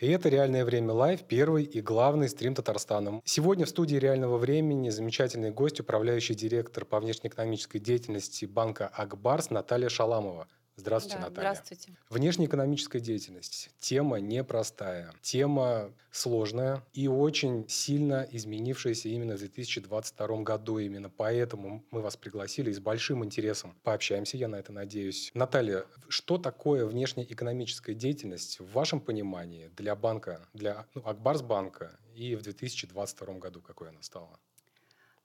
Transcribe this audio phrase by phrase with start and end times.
[0.00, 3.20] И это «Реальное время live», первый и главный стрим Татарстана.
[3.26, 9.90] Сегодня в студии «Реального времени» замечательный гость, управляющий директор по внешнеэкономической деятельности банка «Акбарс» Наталья
[9.90, 10.48] Шаламова.
[10.76, 11.54] Здравствуйте, да, Наталья.
[11.54, 11.98] Здравствуйте.
[12.08, 13.70] Внешнеэкономическая деятельность.
[13.78, 15.12] Тема непростая.
[15.20, 20.78] Тема сложная и очень сильно изменившаяся именно в 2022 году.
[20.78, 25.30] Именно поэтому мы вас пригласили и с большим интересом пообщаемся, я на это надеюсь.
[25.34, 32.42] Наталья, что такое внешнеэкономическая деятельность в вашем понимании для банка, для ну, Акбарсбанка и в
[32.42, 34.38] 2022 году, какой она стала?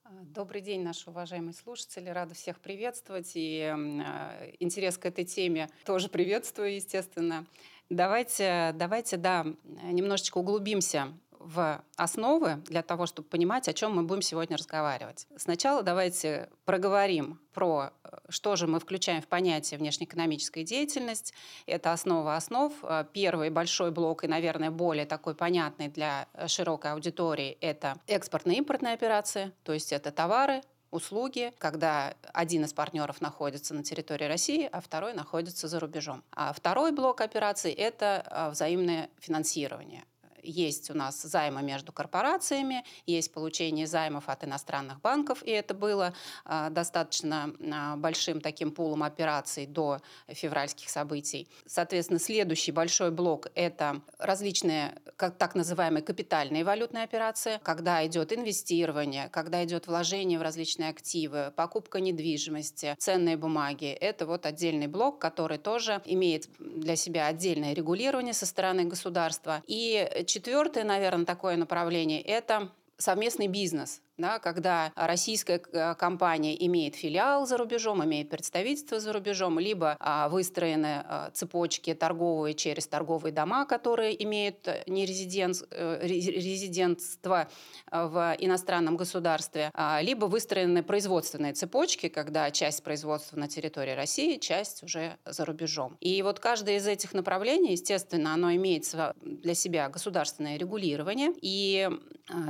[0.08, 2.10] А, добрый день, наши уважаемые слушатели.
[2.10, 3.32] Рада всех приветствовать.
[3.34, 7.48] И э, интерес к этой теме тоже приветствую, естественно.
[7.90, 11.12] Давайте, давайте, да, немножечко углубимся
[11.46, 15.28] в основы для того, чтобы понимать, о чем мы будем сегодня разговаривать.
[15.38, 21.34] Сначала давайте проговорим про, э, что же мы включаем в понятие внешнеэкономическая деятельность.
[21.68, 22.74] Это основа основ.
[22.84, 28.58] Э, первый большой блок и, наверное, более такой понятный для э, широкой аудитории– это экспортные
[28.58, 34.70] импортные операции, то есть это товары, услуги, когда один из партнеров находится на территории России,
[34.72, 36.24] а второй находится за рубежом.
[36.32, 40.06] А второй блок операций– это взаимное финансирование
[40.46, 46.14] есть у нас займы между корпорациями, есть получение займов от иностранных банков, и это было
[46.46, 51.48] э, достаточно э, большим таким пулом операций до февральских событий.
[51.66, 59.30] Соответственно, следующий большой блок– это различные как, так называемые капитальные валютные операции, когда идет инвестирование,
[59.30, 63.88] когда идет вложение в различные активы, покупка недвижимости, ценные бумаги.
[63.88, 69.64] Это вот отдельный блок, который тоже имеет для себя отдельное регулирование со стороны государства.
[69.68, 77.46] И четвертое, наверное, такое направление– это совместный бизнес да, когда российская э, компания имеет филиал
[77.46, 83.66] за рубежом, имеет представительство за рубежом, либо а, выстроены а, цепочки торговые через торговые дома,
[83.66, 87.50] которые имеют э, не резидент, резидентство
[87.92, 94.84] в иностранном государстве, а, либо выстроены производственные цепочки, когда часть производства на территории России, часть
[94.84, 95.98] уже за рубежом.
[96.00, 98.86] И вот каждое из этих направлений, естественно, оно имеет
[99.22, 101.32] для себя государственное регулирование.
[101.42, 101.90] И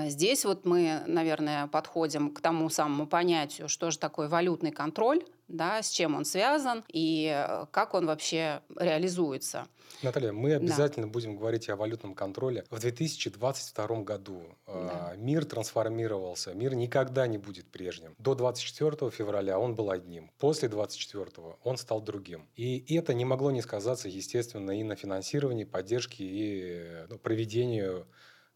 [0.08, 5.82] здесь вот мы, наверное, подходим к тому самому понятию, что же такое валютный контроль, да,
[5.82, 9.68] с чем он связан и э, как он вообще реализуется.
[10.02, 11.12] Наталья, мы обязательно да.
[11.12, 12.66] будем говорить о валютном контроле.
[12.70, 15.14] В 2022 году э, да.
[15.18, 18.16] мир трансформировался, мир никогда не будет прежним.
[18.18, 21.26] До 24 февраля он был одним, после 24
[21.64, 22.48] он стал другим.
[22.56, 28.08] И это не могло не сказаться, естественно, и на финансировании, поддержке и э, ну, проведению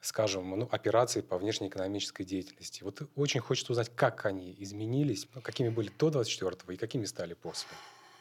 [0.01, 2.83] скажем, ну, операций по внешнеэкономической деятельности.
[2.83, 7.33] Вот очень хочется узнать, как они изменились, ну, какими были до 24-го и какими стали
[7.33, 7.69] после.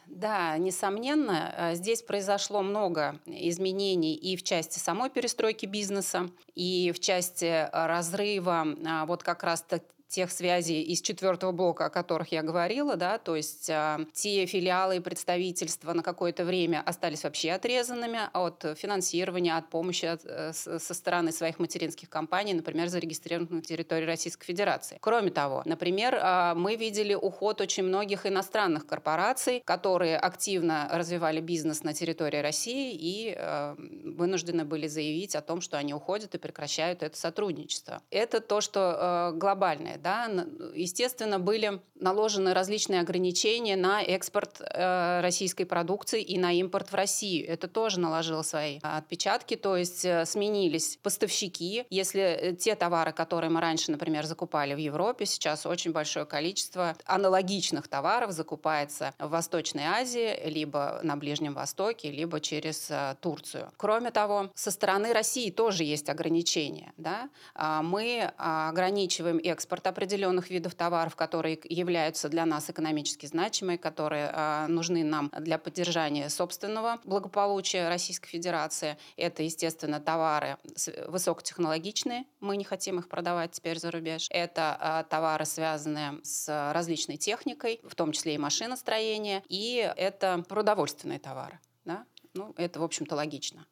[0.07, 6.99] Да, несомненно, э, здесь произошло много изменений и в части самой перестройки бизнеса, и в
[6.99, 9.63] части разрыва а, вот как раз
[10.09, 14.97] тех связей из четвертого блока, о которых я говорила, да, то есть э, те филиалы
[14.97, 20.95] и представительства на какое-то время остались вообще отрезанными от финансирования, от помощи от, э, со
[20.95, 24.99] стороны своих материнских компаний, например, зарегистрированных на территории Российской Федерации.
[25.01, 31.83] Кроме того, например, э, мы видели уход очень многих иностранных корпораций, которые активно развивали бизнес
[31.83, 37.03] на территории России и э, вынуждены были заявить о том, что они уходят и прекращают
[37.03, 38.03] это сотрудничество.
[38.11, 40.29] Это то, что э, глобальное да,
[40.75, 47.49] естественно, были наложены различные ограничения на экспорт э, российской продукции и на импорт в Россию.
[47.49, 51.85] Это тоже наложило свои отпечатки, то есть э, сменились поставщики.
[51.91, 56.97] Если э, те товары, которые мы раньше, например, закупали в Европе, сейчас очень большое количество
[57.05, 63.73] аналогичных товаров закупается в Восточной Азии, либо на Ближнем Востоке, либо через Турцию.
[63.77, 66.93] Кроме того, со стороны России тоже есть ограничения.
[66.97, 67.29] Да?
[67.55, 74.67] А мы ограничиваем экспорт определенных видов товаров, которые являются для нас экономически значимыми, которые э,
[74.69, 78.97] нужны нам для поддержания собственного благополучия Российской Федерации.
[79.17, 80.59] Это, естественно, товары
[81.07, 84.29] высокотехнологичные, мы не хотим их продавать теперь за рубеж.
[84.31, 91.19] Это э, товары, связанные с различной техникой, в том числе и машиностроение, и это продовольственные
[91.19, 91.59] товары.
[91.85, 92.05] Да?
[92.35, 93.67] Ну, это, в общем-то, логично.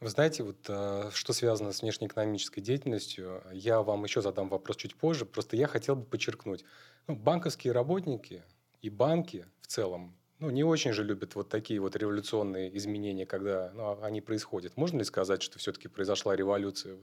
[0.00, 4.96] Вы знаете, вот э, что связано с внешнеэкономической деятельностью, я вам еще задам вопрос чуть
[4.96, 5.26] позже.
[5.26, 6.64] Просто я хотел бы подчеркнуть,
[7.06, 8.42] ну, банковские работники
[8.80, 13.72] и банки в целом, ну, не очень же любят вот такие вот революционные изменения, когда
[13.74, 14.74] ну, они происходят.
[14.78, 16.96] Можно ли сказать, что все-таки произошла революция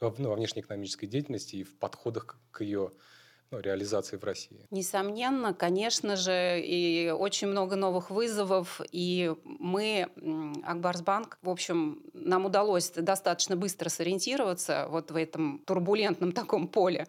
[0.00, 2.90] вот, ну, во внешнеэкономической деятельности и в подходах к ее
[3.50, 4.66] ну, реализации в России?
[4.70, 10.08] Несомненно, конечно же, и очень много новых вызовов, и мы,
[10.64, 17.08] Акбарсбанк, в общем, нам удалось достаточно быстро сориентироваться вот в этом турбулентном таком поле,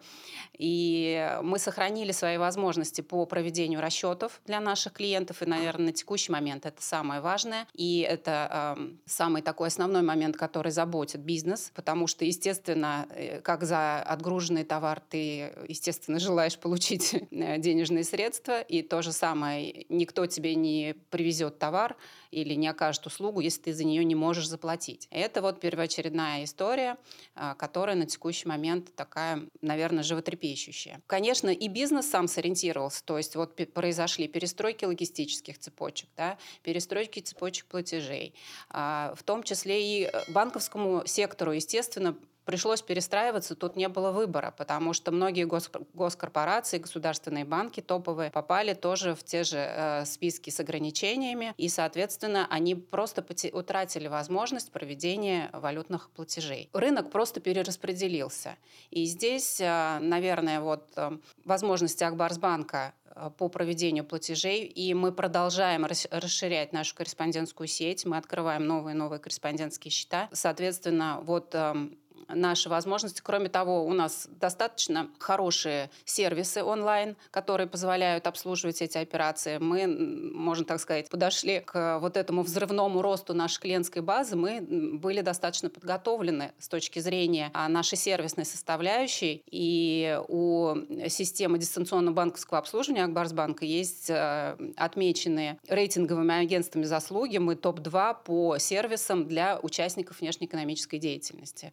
[0.58, 6.32] и мы сохранили свои возможности по проведению расчетов для наших клиентов, и, наверное, на текущий
[6.32, 12.08] момент это самое важное, и это э, самый такой основной момент, который заботит бизнес, потому
[12.08, 18.82] что, естественно, э, как за отгруженный товар ты, естественно, желаешь получить э, денежные средства, и
[18.82, 21.96] то же самое, никто тебе не привезет товар
[22.30, 25.06] или не окажет услугу, если ты за нее не можешь заплатить.
[25.10, 26.96] Это вот первоочередная история,
[27.34, 31.02] а, которая на текущий момент такая, наверное, животрепещущая.
[31.06, 37.66] Конечно, и бизнес сам сориентировался, то есть вот произошли перестройки логистических цепочек, да, перестройки цепочек
[37.66, 38.34] платежей,
[38.70, 44.54] а, в том числе и э, банковскому сектору, естественно, пришлось перестраиваться, тут не было выбора,
[44.56, 50.50] потому что многие гос госкорпорации, государственные банки топовые попали тоже в те же э, списки
[50.50, 56.68] с ограничениями, и, соответственно, они просто утратили возможность проведения валютных платежей.
[56.72, 58.56] Рынок просто перераспределился.
[58.90, 65.84] И здесь, э, наверное, вот э, возможности Акбарсбанка э, по проведению платежей, и мы продолжаем
[65.84, 70.28] расширять нашу корреспондентскую сеть, мы открываем новые новые корреспондентские счета.
[70.32, 71.98] Соответственно, вот эм,
[72.28, 73.20] наши возможности.
[73.22, 79.58] Кроме того, у нас достаточно хорошие сервисы онлайн, которые позволяют обслуживать эти операции.
[79.58, 84.36] Мы, можно так сказать, подошли к вот этому взрывному росту нашей клиентской базы.
[84.36, 89.42] Мы были достаточно подготовлены с точки зрения а, нашей сервисной составляющей.
[89.50, 90.74] И у
[91.08, 97.38] системы дистанционного банковского обслуживания Акбарсбанка есть э, отмеченные рейтинговыми агентствами заслуги.
[97.38, 101.72] Мы топ-2 по сервисам для участников внешнеэкономической деятельности.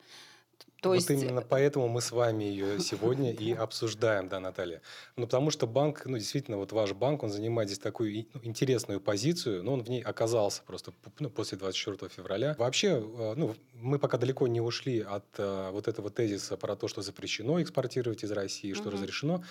[0.81, 1.09] То вот есть...
[1.09, 4.81] именно поэтому мы с вами ее сегодня и обсуждаем, да, Наталья.
[5.15, 9.01] Ну, потому что банк, ну, действительно, вот ваш банк, он занимает здесь такую ну, интересную
[9.01, 12.55] позицию, но он в ней оказался просто ну, после 24 февраля.
[12.57, 16.87] Вообще, э, ну, мы пока далеко не ушли от uh, вот этого тезиса про то,
[16.87, 18.91] что запрещено экспортировать из России, что угу.
[18.91, 19.43] разрешено.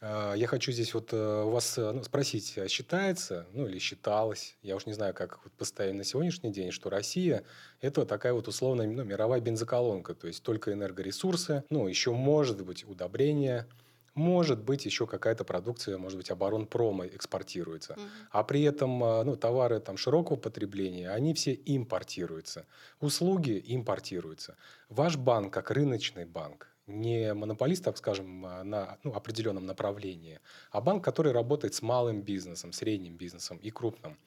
[0.00, 3.78] А, я хочу здесь вот э, у вас э, ну, спросить, а считается, ну или
[3.78, 7.44] считалось, я уж не знаю, как постоянно на сегодняшний день, что Россия–
[7.80, 12.84] это такая вот условная ну, мировая бензоколонка, то есть только энергоресурсы, ну еще может быть
[12.86, 13.66] удобрения,
[14.14, 18.02] может быть еще какая-то продукция, может быть оборонпрома экспортируется, угу.
[18.32, 22.66] а при этом э, ну, товары там широкого потребления, они все импортируются,
[23.00, 24.56] услуги импортируются.
[24.90, 30.40] Ваш банк как рыночный банк не монополист, так скажем, а, на ну, определенном направлении,
[30.70, 34.18] а банк, который работает с малым бизнесом, средним бизнесом и крупным.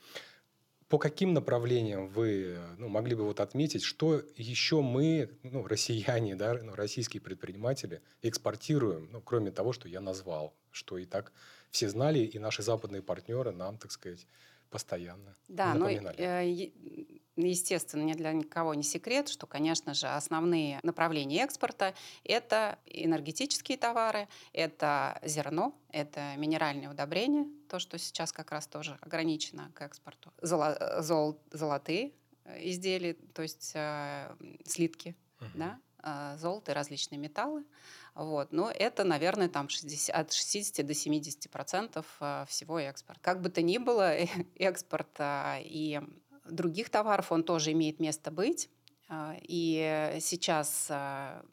[0.89, 6.55] По каким направлениям вы ну, могли бы вот отметить, что еще мы, ну, россияне, да,
[6.61, 11.31] ну, российские предприниматели, экспортируем, ну, кроме того, что я назвал, что и так
[11.69, 14.25] все знали, и наши западные партнеры нам, так сказать,
[14.71, 16.15] постоянно да, напоминали.
[16.17, 21.93] Ну, естественно, ни для никого не секрет, что, конечно же, основные направления экспорта–
[22.23, 29.71] это энергетические товары, это зерно, это минеральные удобрения, то, что сейчас как раз тоже ограничено
[29.73, 32.13] к экспорту, Золо, зол, золотые
[32.45, 34.35] э, изделия, то есть э,
[34.65, 35.47] слитки, uh-huh.
[35.55, 37.63] да, э, золото и различные металлы.
[38.15, 38.51] Вот.
[38.51, 43.21] Но это, наверное, там 60, от 60 до 70 процентов э, всего экспорта.
[43.21, 44.13] Как бы то ни было,
[44.55, 46.01] экспорт и
[46.51, 48.69] других товаров он тоже имеет место быть.
[49.07, 51.43] А, и сейчас а,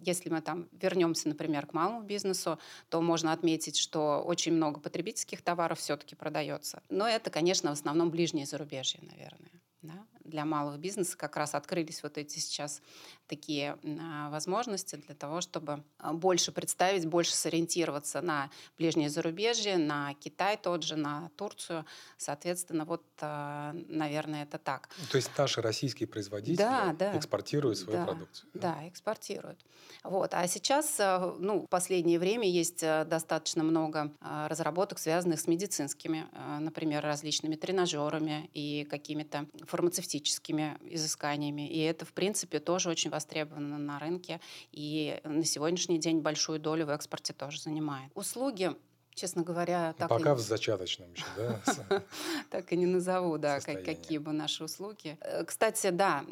[0.00, 2.58] если мы там вернемся, например, к малому бизнесу,
[2.88, 6.82] то можно отметить, что очень много потребительских товаров все-таки продается.
[6.88, 9.50] Но это, конечно, в основном ближнее зарубежье, наверное.
[9.82, 10.06] Да?
[10.24, 12.82] Для малого бизнеса как раз открылись вот эти сейчас
[13.28, 20.14] такие а, возможности для того, чтобы а, больше представить, больше сориентироваться на ближнее зарубежье, на
[20.14, 21.84] Китай тот же, на Турцию.
[22.16, 24.88] Соответственно, вот, а, наверное, это так.
[25.10, 28.50] То есть наши российские производители да, да, экспортируют свою да, продукцию?
[28.54, 29.64] Да, да, экспортируют.
[30.02, 30.34] Вот.
[30.34, 36.26] А сейчас, ну, в последнее время есть достаточно много разработок, связанных с медицинскими,
[36.60, 41.68] например, различными тренажерами и какими-то фармацевтическими изысканиями.
[41.68, 46.86] И это, в принципе, тоже очень востребовано на рынке и на сегодняшний день большую долю
[46.86, 48.10] в экспорте тоже занимает.
[48.14, 48.74] Услуги
[49.18, 50.34] честно говоря, так Пока и...
[50.34, 52.02] в зачаточном еще, да?
[52.50, 55.18] Так и не назову, да, какие бы наши услуги.
[55.20, 56.22] Э, кстати, да,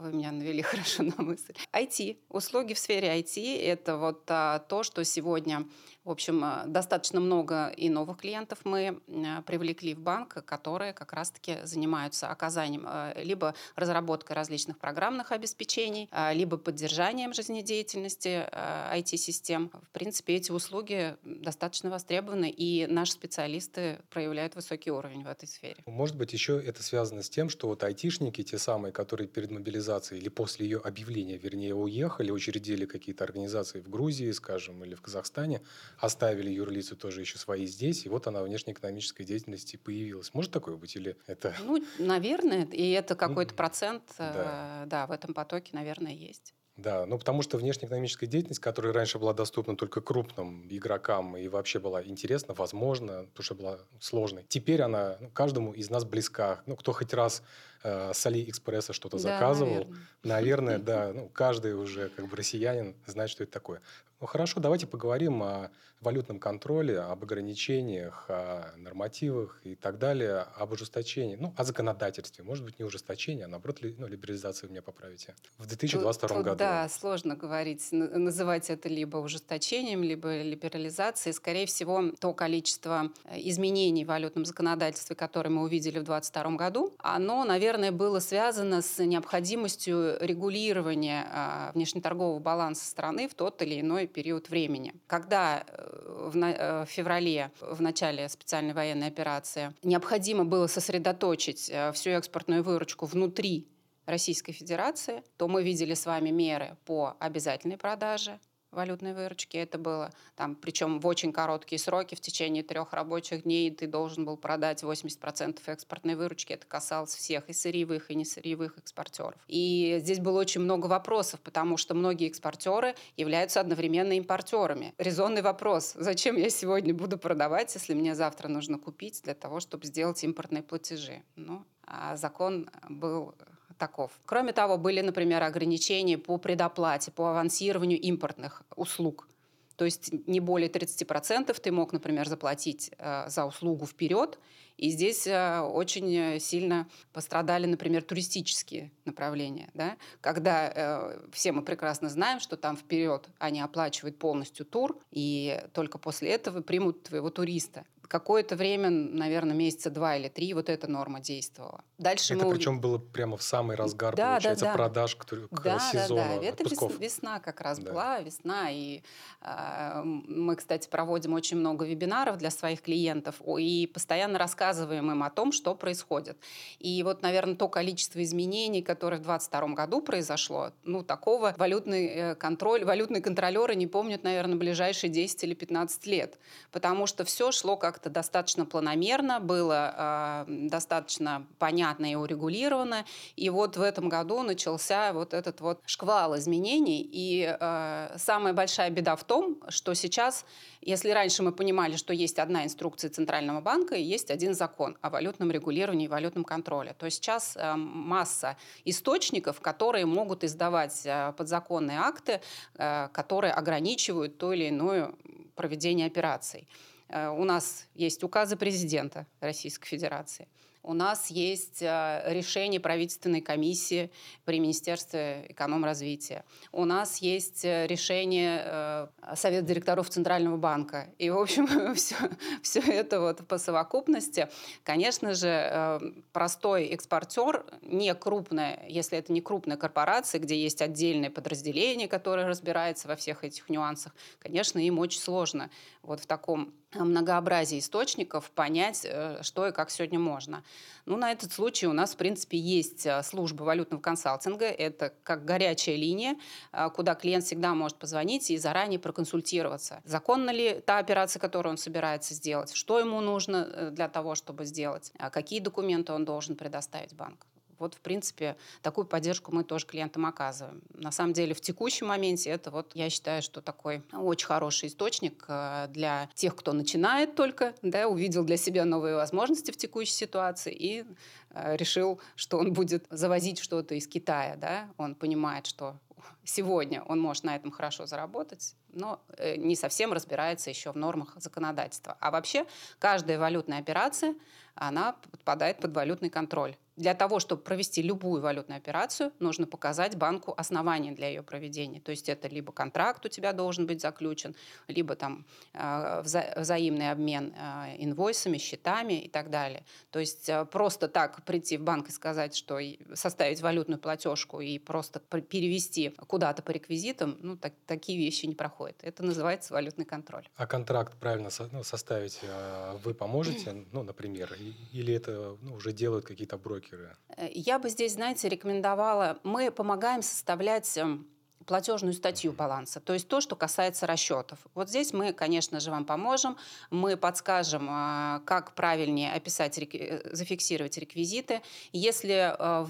[0.00, 1.54] вы меня навели хорошо на мысль.
[1.72, 5.64] IT, услуги в сфере IT– это вот а, то, что сегодня
[6.04, 11.12] в общем, э, достаточно много и новых клиентов мы э, привлекли в банк, которые как
[11.12, 18.46] раз-таки занимаются оказанием э, либо разработкой различных программных обеспечений, либо поддержанием жизнедеятельности
[18.92, 19.70] IT-систем.
[19.70, 25.76] В принципе, эти услуги достаточно востребованы, и наши специалисты проявляют высокий уровень в этой сфере.
[25.86, 30.20] Может быть, еще это связано с тем, что вот айтишники, те самые, которые перед мобилизацией
[30.20, 35.62] или после ее объявления, вернее, уехали, учредили какие-то организации в Грузии, скажем, или в Казахстане,
[35.98, 40.34] оставили юрлицу тоже еще свои здесь, и вот она внешнеэкономической деятельности появилась.
[40.34, 41.54] Может такое быть или это...
[41.64, 44.82] Ну, наверное, и это какой-то процент, да.
[44.84, 46.54] Э, да, в этом потоке, наверное, есть.
[46.76, 51.78] Да, ну потому что внешнеэкономическая деятельность, которая раньше была доступна только крупным игрокам и вообще
[51.78, 54.44] была интересна, возможно, потому что была сложной.
[54.48, 56.62] Теперь она ну, каждому из нас близка.
[56.66, 57.44] Ну, кто хоть раз
[57.84, 59.86] э, с Алиэкспресса что-то да, заказывал,
[60.24, 63.80] наверное, наверное да, ну, каждый уже как бы россиянин знает, что это такое.
[64.20, 65.70] Ну хорошо, давайте поговорим о
[66.04, 72.44] валютном контроле, об ограничениях, о нормативах и так далее, об ужесточении, ну, о законодательстве.
[72.44, 75.34] Может быть, не ужесточение, а наоборот, ли, ну, либерализация, вы меня поправите.
[75.58, 76.58] В 2022 тут, году.
[76.58, 81.32] Да, сложно говорить, называть это либо ужесточением, либо либерализацией.
[81.32, 86.94] Скорее всего, то количество э, изменений в валютном законодательстве, которое мы увидели в 2022 году,
[86.98, 94.03] оно, наверное, было связано с необходимостью регулирования а, внешнеторгового баланса страны в тот или иной
[94.06, 94.94] период времени.
[95.06, 101.92] Когда э, в, э, в феврале, в начале специальной военной операции, необходимо было сосредоточить э,
[101.92, 103.68] всю экспортную выручку внутри
[104.06, 108.38] Российской Федерации, то мы видели с вами меры по обязательной продаже,
[108.74, 109.56] валютной выручки.
[109.56, 114.24] Это было там, причем в очень короткие сроки, в течение трех рабочих дней ты должен
[114.24, 116.52] был продать 80% экспортной выручки.
[116.52, 119.40] Это касалось всех, и сырьевых, и несырьевых экспортеров.
[119.48, 124.94] И здесь было очень много вопросов, потому что многие экспортеры являются одновременно импортерами.
[124.98, 129.86] Резонный вопрос, зачем я сегодня буду продавать, если мне завтра нужно купить для того, чтобы
[129.86, 131.22] сделать импортные платежи?
[131.36, 133.34] Ну, а закон был
[133.78, 134.12] таков.
[134.26, 139.28] Кроме того, были, например, ограничения по предоплате, по авансированию импортных услуг.
[139.76, 144.38] То есть не более 30% ты мог, например, заплатить э, за услугу вперед.
[144.76, 149.70] И здесь э, очень сильно пострадали, например, туристические направления.
[149.74, 149.96] Да?
[150.20, 155.98] Когда э, все мы прекрасно знаем, что там вперед они оплачивают полностью тур, и только
[155.98, 161.20] после этого примут твоего туриста какое-то время, наверное, месяца два или три, вот эта норма
[161.20, 161.82] действовала.
[161.98, 162.54] Дальше это мы...
[162.54, 164.76] причем было прямо в самый разгар, да, получается, да, да.
[164.76, 166.46] продаж к, к да, сезону да, да.
[166.46, 166.98] Это отпусков.
[166.98, 167.90] весна как раз да.
[167.90, 168.70] была, весна.
[168.70, 169.02] И
[169.40, 175.30] э, мы, кстати, проводим очень много вебинаров для своих клиентов и постоянно рассказываем им о
[175.30, 176.36] том, что происходит.
[176.78, 182.34] И вот, наверное, то количество изменений, которое в 2022 году произошло, ну, такого валютный э,
[182.34, 186.38] контроль, валютные контролеры не помнят, наверное, ближайшие 10 или 15 лет.
[186.72, 193.04] Потому что все шло как как-то достаточно планомерно, было э, достаточно понятно и урегулировано.
[193.36, 197.08] И вот в этом году начался вот этот вот шквал изменений.
[197.12, 200.44] И э, самая большая беда в том, что сейчас,
[200.80, 205.10] если раньше мы понимали, что есть одна инструкция Центрального банка и есть один закон о
[205.10, 212.00] валютном регулировании и валютном контроле, то сейчас э, масса источников, которые могут издавать э, подзаконные
[212.00, 212.40] акты,
[212.74, 215.12] э, которые ограничивают то или иное
[215.54, 216.66] проведение операций.
[217.08, 220.48] Э, у нас есть указы президента Российской Федерации–
[220.84, 224.10] у нас есть э, решение правительственной комиссии
[224.44, 226.44] при Министерстве экономразвития.
[226.72, 231.08] У нас есть э, решение Совета директоров Центрального банка.
[231.16, 232.16] И, в общем, все,
[232.62, 234.50] все это вот по совокупности.
[234.82, 242.08] Конечно же, простой экспортер, не крупная, если это не крупная корпорация, где есть отдельное подразделение,
[242.08, 245.70] которое разбирается во всех этих нюансах, конечно, им очень сложно
[246.02, 249.06] вот в таком многообразии источников понять,
[249.42, 250.62] что и как сегодня можно.
[251.06, 254.64] Ну, на этот случай у нас, в принципе, есть а, служба валютного консалтинга.
[254.64, 256.36] Это как горячая линия,
[256.72, 260.00] а, куда клиент всегда может позвонить и заранее проконсультироваться.
[260.04, 264.64] Законна ли та операция, которую он собирается сделать, что ему нужно э, для того, чтобы
[264.64, 267.46] сделать, а какие документы он должен предоставить банку.
[267.78, 270.82] Вот, в принципе, такую поддержку мы тоже клиентам оказываем.
[270.94, 275.44] На самом деле, в текущем моменте это вот, я считаю, что такой очень хороший источник
[275.48, 280.72] э, для тех, кто начинает только, да, увидел для себя новые возможности в текущей ситуации
[280.72, 281.04] и
[281.50, 285.96] э, решил, что он будет завозить что-то из Китая, да, он понимает, что
[286.44, 291.34] сегодня он может на этом хорошо заработать, но э, не совсем разбирается еще в нормах
[291.36, 292.16] законодательства.
[292.20, 292.66] А вообще
[292.98, 294.34] каждая валютная операция,
[294.74, 296.76] она подпадает под валютный контроль.
[296.96, 302.00] Для того, чтобы провести любую валютную операцию, нужно показать банку основания для ее проведения.
[302.00, 304.54] То есть это либо контракт у тебя должен быть заключен,
[304.86, 309.84] либо там э, вза взаимный обмен э, инвойсами, счетами и так далее.
[310.10, 312.78] То есть просто так прийти в банк и сказать, что
[313.14, 318.96] составить валютную платежку и просто перевести куда-то по реквизитам, ну, так, такие вещи не проходят.
[319.02, 320.48] Это называется валютный контроль.
[320.56, 324.56] А контракт правильно со ну, составить э, вы поможете, ну, например,
[324.92, 326.74] или это ну, уже делают какие-то брокеры?
[326.74, 327.16] брокеры?
[327.36, 329.38] Э, я бы здесь, знаете, рекомендовала...
[329.44, 331.26] Мы помогаем составлять эм,
[331.66, 334.58] платежную статью баланса, то есть то, что касается расчетов.
[334.74, 336.56] Вот здесь мы, конечно же, вам поможем,
[336.90, 341.62] мы подскажем, а, как правильнее описать, э, зафиксировать реквизиты.
[341.92, 342.86] Если э,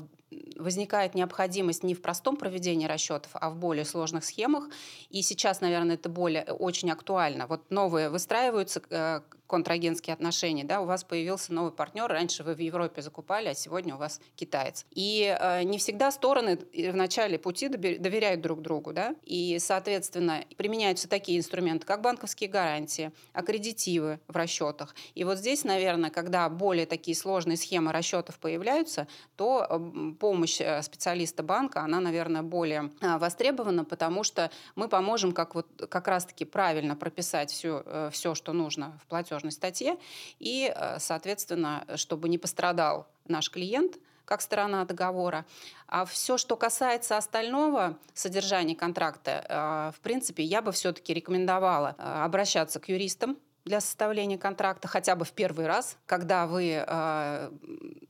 [0.56, 4.68] возникает необходимость не в простом проведении расчетов, а в более сложных схемах.
[5.10, 7.46] И сейчас, наверное, это более очень актуально.
[7.46, 13.02] Вот новые выстраиваются контрагентские отношения, да, у вас появился новый партнер, раньше вы в Европе
[13.02, 14.86] закупали, а сегодня у вас китаец.
[14.90, 21.08] И э, не всегда стороны в начале пути доверяют друг другу, да, и, соответственно, применяются
[21.08, 24.94] такие инструменты, как банковские гарантии, аккредитивы в расчетах.
[25.14, 31.42] И вот здесь, наверное, когда более такие сложные схемы расчетов появляются, то помощь э, специалиста
[31.42, 36.96] банка, она, наверное, более э, востребована, потому что мы поможем как, вот, как раз-таки правильно
[36.96, 39.96] прописать все, э, все, что нужно в платеж платежной статье,
[40.38, 45.44] и, э, соответственно, чтобы не пострадал наш клиент, как сторона договора.
[45.86, 52.24] А все, что касается остального содержания контракта, э, в принципе, я бы все-таки рекомендовала э,
[52.24, 56.84] обращаться к юристам, для составления контракта хотя бы в первый раз, когда вы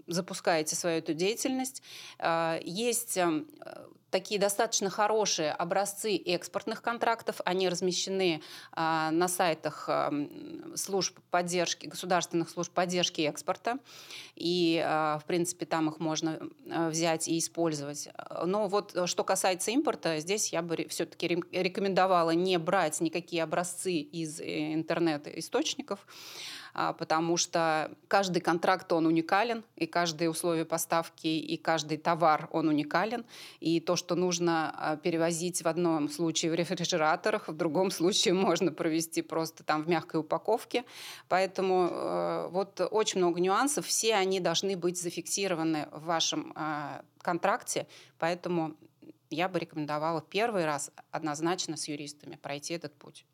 [0.09, 1.81] запускаете свою эту деятельность.
[2.61, 3.45] Есть э,
[4.15, 7.41] такие достаточно хорошие образцы экспортных контрактов.
[7.45, 8.41] Они размещены
[8.77, 10.29] э, на сайтах э,
[10.77, 13.79] служб поддержки, государственных служб поддержки экспорта.
[14.37, 18.09] И, э, в принципе, там их можно э, взять и использовать.
[18.47, 23.95] Но вот э, что касается импорта, здесь я бы все-таки рекомендовала не брать никакие образцы
[23.95, 31.57] из э, интернет-источников, а, потому что каждый контракт, он уникален, и каждые условия поставки, и
[31.57, 33.25] каждый товар, он уникален.
[33.61, 38.73] И то, что нужно а, перевозить в одном случае в рефрижераторах, в другом случае можно
[38.73, 40.85] провести просто там в мягкой упаковке.
[41.29, 47.87] Поэтому э, вот очень много нюансов, все они должны быть зафиксированы в вашем а, контракте,
[48.19, 48.77] поэтому
[49.31, 53.27] я бы рекомендовала первый раз однозначно с юристами пройти этот путь.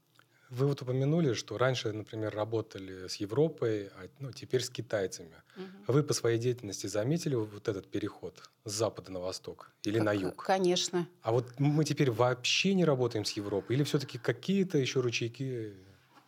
[0.51, 5.37] Вы вот упомянули, что раньше, например, работали с Европой, а ну, теперь с китайцами.
[5.57, 5.93] Угу.
[5.95, 10.13] Вы по своей деятельности заметили вот этот переход с запада на восток или как, на
[10.13, 10.45] юг?
[10.45, 11.07] Конечно.
[11.23, 15.75] А вот мы теперь вообще не работаем с Европой или все-таки какие-то еще ручейки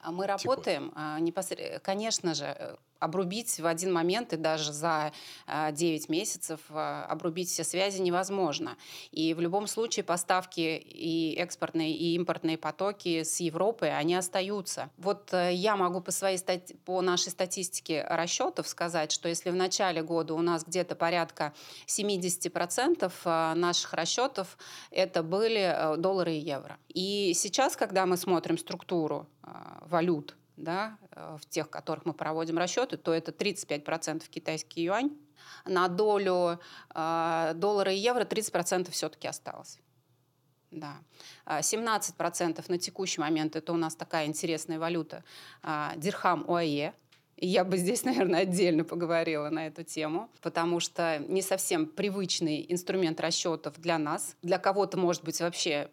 [0.02, 5.12] а мы работаем а, непосредственно, конечно же, э, обрубить в один момент и даже за
[5.46, 8.76] 9 а, месяцев обрубить все связи невозможно.
[9.10, 14.90] И в любом случае поставки и экспортные, и импортные потоки с Европы, они остаются.
[14.96, 16.74] Вот э, я могу по, своей стати...
[16.84, 21.52] по нашей статистике расчетов сказать, что если в начале года у нас где-то порядка
[21.86, 24.56] 70% наших расчетов
[24.90, 26.78] это были э, доллары и евро.
[26.88, 29.26] И сейчас, когда мы смотрим структуру
[29.80, 35.10] валют, да, э, в тех, которых мы проводим расчеты, то это 35% китайский юань.
[35.64, 36.60] На долю
[36.94, 39.78] э, доллара и евро 30% все-таки осталось.
[40.70, 41.02] Да.
[41.46, 45.22] 17% а на текущий момент это у нас такая интересная валюта.
[45.62, 46.94] А, дирхам ОАЕ,
[47.46, 53.20] я бы здесь, наверное, отдельно поговорила на эту тему, потому что не совсем привычный инструмент
[53.20, 54.36] расчетов для нас.
[54.42, 55.90] Для кого-то, может быть, вообще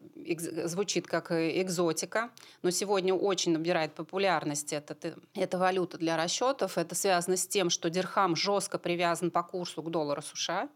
[0.65, 2.29] звучит как экзотика,
[2.61, 4.95] но сегодня очень набирает популярность эта,
[5.33, 6.77] эта валюта для расчетов.
[6.77, 10.69] Это связано с тем, что дирхам жестко привязан по курсу к доллару США.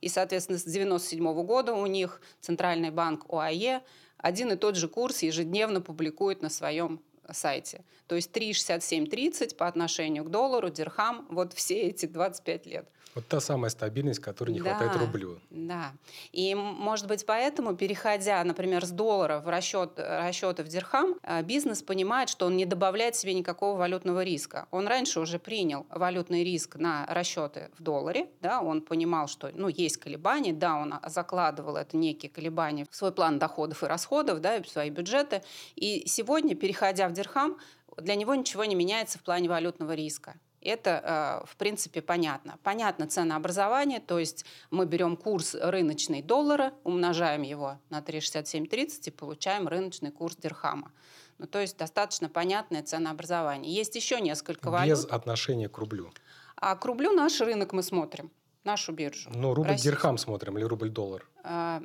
[0.00, 3.82] И, соответственно, с 1997 года у них Центральный банк ОАЕ
[4.18, 7.84] один и тот же курс ежедневно публикует на своем сайте.
[8.06, 12.88] То есть 3,6730 по отношению к доллару, дирхам, вот все эти 25 лет.
[13.14, 15.38] Вот та самая стабильность, которой не да, хватает рублю.
[15.50, 15.92] Да.
[16.32, 21.82] И, может быть, поэтому, переходя, например, с доллара в расчет, расчеты в дирхам, э, бизнес
[21.82, 24.66] понимает, что он не добавляет себе никакого валютного риска.
[24.70, 29.68] Он раньше уже принял валютный риск на расчеты в долларе, да, он понимал, что ну,
[29.68, 34.62] есть колебания, да, он закладывал это некие колебания в свой план доходов и расходов, да,
[34.62, 35.42] в свои бюджеты.
[35.76, 37.58] И сегодня, переходя в дирхам,
[37.98, 40.34] для него ничего не меняется в плане валютного риска.
[40.62, 42.58] Это, в принципе, понятно.
[42.62, 49.68] Понятно ценообразование, то есть мы берем курс рыночный доллара, умножаем его на 3,6730 и получаем
[49.68, 50.92] рыночный курс дирхама.
[51.38, 53.74] Ну, то есть достаточно понятное ценообразование.
[53.74, 54.98] Есть еще несколько валют.
[54.98, 56.12] Без отношения к рублю.
[56.56, 58.30] А к рублю наш рынок мы смотрим,
[58.62, 59.30] нашу биржу.
[59.34, 61.26] Ну, рубль-дирхам смотрим или рубль-доллар?
[61.42, 61.82] А,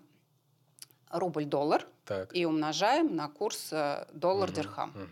[1.10, 1.88] рубль-доллар
[2.34, 4.92] и умножаем на курс э, доллар-дирхам.
[4.92, 5.10] Угу, угу,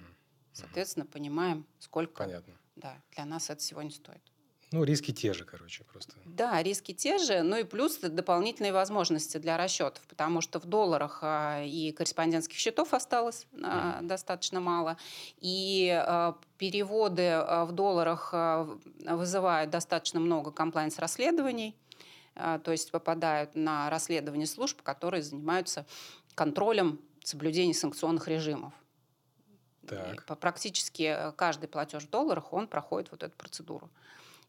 [0.53, 2.53] Соответственно, понимаем, сколько Понятно.
[2.75, 4.21] Да, для нас это сегодня стоит.
[4.71, 6.13] Ну, риски те же, короче, просто.
[6.25, 11.19] Да, риски те же, ну и плюс дополнительные возможности для расчетов, потому что в долларах
[11.21, 14.97] а, и корреспондентских счетов осталось а, достаточно мало,
[15.39, 21.75] и а, переводы в долларах вызывают достаточно много комплайнс-расследований,
[22.33, 25.85] то есть попадают на расследование служб, которые занимаются
[26.33, 28.73] контролем соблюдения санкционных режимов.
[29.87, 30.39] Так.
[30.39, 33.89] Практически э, каждый платеж в долларах, он проходит вот эту процедуру.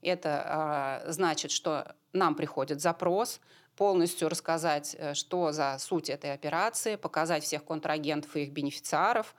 [0.03, 3.41] Это э, значит, что нам приходит запрос,
[3.77, 9.35] полностью рассказать, э, что за суть этой операции, показать всех контрагентов и их бенефициаров.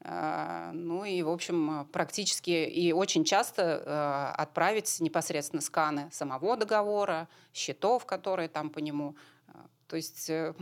[0.00, 7.28] Э, ну и, в общем, практически и очень часто э, отправить непосредственно сканы самого договора,
[7.54, 9.16] счетов, которые там по нему
[9.88, 10.28] то есть...
[10.30, 10.54] Э,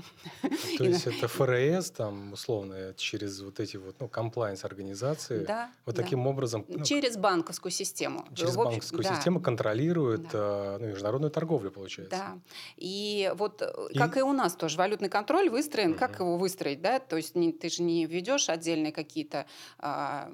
[0.78, 5.94] То есть это ФРС, там, условно, через вот эти вот, ну, комплайнс организации, да, вот
[5.94, 6.02] да.
[6.02, 6.64] таким образом...
[6.68, 8.26] Ну, через банковскую систему.
[8.34, 9.14] Через общем, банковскую да.
[9.14, 10.76] систему контролирует да.
[10.76, 12.16] Э, ну, международную торговлю, получается.
[12.16, 12.38] Да.
[12.76, 13.98] И вот, э, и...
[13.98, 15.98] как и у нас тоже, валютный контроль выстроен, угу.
[15.98, 16.98] как его выстроить, да?
[16.98, 19.46] То есть не, ты же не ведешь отдельные какие-то
[19.78, 20.30] а,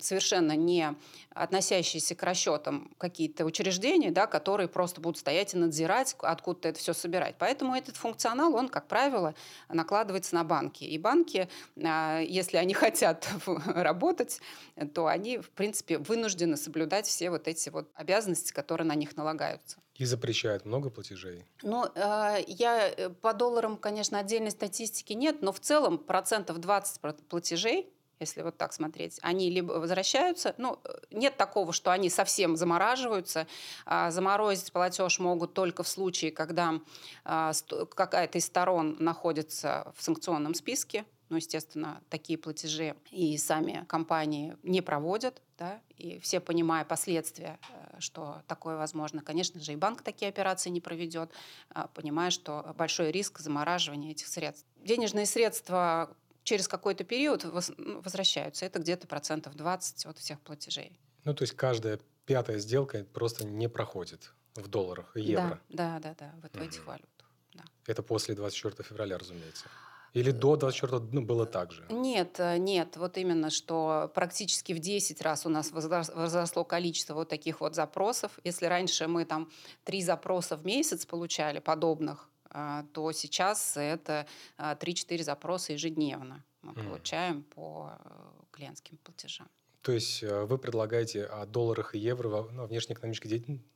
[0.00, 0.94] совершенно не
[1.30, 6.92] относящиеся к расчетам какие-то учреждения, да, которые просто будут стоять и надзирать, откуда это все
[6.92, 7.36] собирать.
[7.38, 9.34] Поэтому этот функционал, он, как правило,
[9.68, 10.84] накладывается на банки.
[10.84, 11.48] И банки,
[11.82, 14.40] а, если они хотят работать,
[14.94, 19.78] то они, в принципе, вынуждены соблюдать все вот эти вот обязанности, которые на них налагаются.
[19.94, 21.44] И запрещают много платежей?
[21.62, 27.00] Ну, а, я э, по долларам, конечно, отдельной статистики нет, но в целом процентов 20
[27.28, 30.78] платежей если вот так смотреть, они либо возвращаются, ну,
[31.10, 33.46] нет такого, что они совсем замораживаются.
[33.86, 36.74] А заморозить платеж могут только в случае, когда
[37.24, 37.52] а,
[37.94, 44.80] какая-то из сторон находится в санкционном списке, ну, естественно, такие платежи и сами компании не
[44.80, 50.28] проводят, да, и все, понимая последствия, э, что такое возможно, конечно же, и банк такие
[50.28, 51.30] операции не проведет,
[51.70, 54.66] а, понимая, что большой риск замораживания этих средств.
[54.78, 56.16] Денежные средства
[56.48, 58.64] через какой-то период ну, возвращаются.
[58.64, 60.98] Это где-то процентов 20 от всех платежей.
[61.24, 65.60] Ну, то есть каждая пятая сделка просто не проходит в долларах и евро.
[65.68, 66.64] Да, да, да, да вот угу.
[66.64, 67.30] в этих валютах.
[67.52, 67.64] Да.
[67.86, 69.66] Это после 24 февраля, разумеется.
[70.14, 71.84] Или до 24 ну, было так же?
[71.90, 72.96] Нет, э, нет.
[72.96, 78.32] Вот именно, что практически в 10 раз у нас возросло количество вот таких вот запросов.
[78.42, 79.50] Если раньше мы там
[79.84, 84.26] три запроса в месяц получали подобных, то сейчас это
[84.58, 86.86] 3-4 а, запроса ежедневно мы mm.
[86.86, 88.10] получаем по э,
[88.50, 89.48] клиентским платежам.
[89.82, 93.66] То есть э, вы предлагаете о долларах и евро во ну, внешнеэкономической деятельности,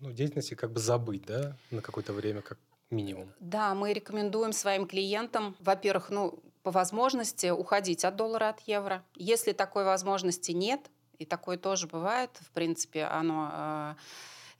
[0.00, 2.58] ну, деятельности как бы забыть, да, на какое-то время, как
[2.90, 3.32] минимум?
[3.40, 9.04] Да, мы рекомендуем своим клиентам, во-первых, ну, по возможности уходить от доллара, от евро.
[9.14, 13.94] Если такой возможности нет, и такое тоже бывает, в принципе, оно э,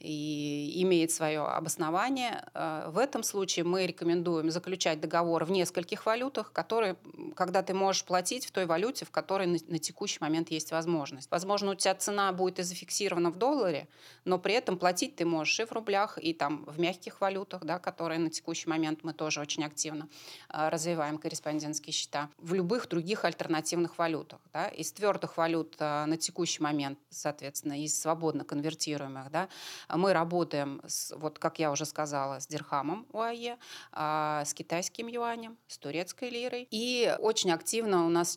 [0.01, 2.45] и имеет свое обоснование.
[2.55, 6.97] Э, в этом случае мы рекомендуем заключать договор в нескольких валютах, которые,
[7.35, 11.31] когда ты можешь платить в той валюте, в которой на, на текущий момент есть возможность.
[11.31, 13.89] Возможно, у тебя цена будет и зафиксирована в долларе,
[14.25, 17.79] но при этом платить ты можешь и в рублях, и там в мягких валютах, да,
[17.79, 20.09] которые на текущий момент мы тоже очень активно
[20.53, 24.39] э, развиваем корреспондентские счета, в любых других альтернативных валютах.
[24.53, 24.69] Да.
[24.69, 29.49] Из твердых валют э, на текущий момент, соответственно, из свободно конвертируемых, да,
[29.97, 33.59] мы работаем, с, вот как я уже сказала, с дирхамом УАЕ,
[33.93, 36.69] а, с китайским юанем, с турецкой лирой.
[36.71, 38.37] И очень активно у нас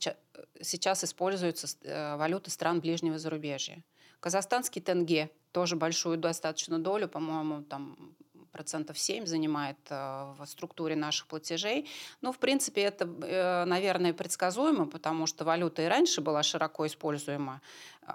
[0.62, 3.84] сейчас используются э, валюты стран ближнего зарубежья.
[4.20, 8.16] Казахстанский тенге тоже большую достаточно долю, по-моему, там
[8.52, 11.90] процентов 7 занимает э, в структуре наших платежей.
[12.22, 17.62] Ну, в принципе, это, э, наверное, предсказуемо, потому что валюта и раньше была широко используема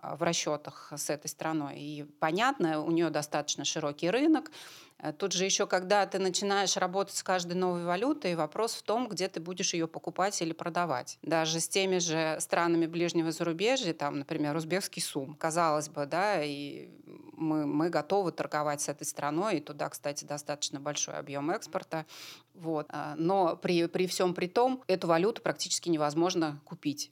[0.02, 1.78] в расчетах с этой страной.
[1.78, 4.50] И понятно, у нее достаточно широкий рынок,
[4.98, 9.08] Э, тут же еще, когда ты начинаешь работать с каждой новой валютой, вопрос в том,
[9.08, 11.18] где ты будешь ее покупать или продавать.
[11.22, 16.88] Даже с теми же странами ближнего зарубежья, там, например, узбекский сум, казалось бы, да, и
[17.32, 22.06] мы, мы готовы торговать с этой страной, и туда, кстати, достаточно большой объем экспорта.
[22.54, 22.86] Вот.
[22.88, 27.10] А, но при, при всем при том, эту валюту практически невозможно купить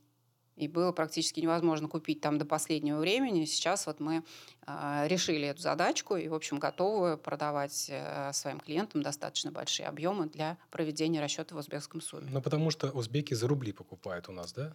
[0.57, 3.45] и было практически невозможно купить там до последнего времени.
[3.45, 4.23] Сейчас вот мы
[4.67, 10.27] э, решили эту задачку и, в общем, готовы продавать э, своим клиентам достаточно большие объемы
[10.27, 12.29] для проведения расчета в узбекском суме.
[12.31, 14.73] Ну, потому что узбеки за рубли покупают у нас, да?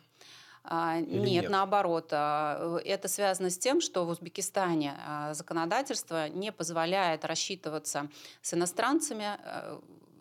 [0.64, 2.10] А, нет, нет, наоборот.
[2.12, 4.96] А, это связано с тем, что в Узбекистане
[5.32, 8.10] законодательство не позволяет рассчитываться
[8.42, 9.40] с иностранцами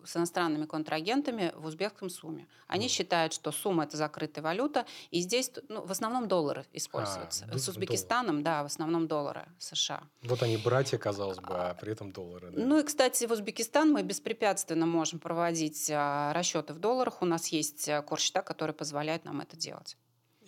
[0.05, 2.47] с иностранными контрагентами в узбекском сумме.
[2.67, 2.89] Они mm.
[2.89, 7.47] считают, что сумма это закрытая валюта, и здесь ну, в основном доллары используются.
[7.51, 8.59] А, с Узбекистаном, доллар.
[8.59, 10.03] да, в основном доллары США.
[10.23, 12.51] Вот они братья, казалось бы, а при этом доллары.
[12.51, 12.61] Да.
[12.61, 17.21] Ну и, кстати, в Узбекистан мы беспрепятственно можем проводить а, расчеты в долларах.
[17.21, 19.97] У нас есть а, курс-счета, который позволяет нам это делать.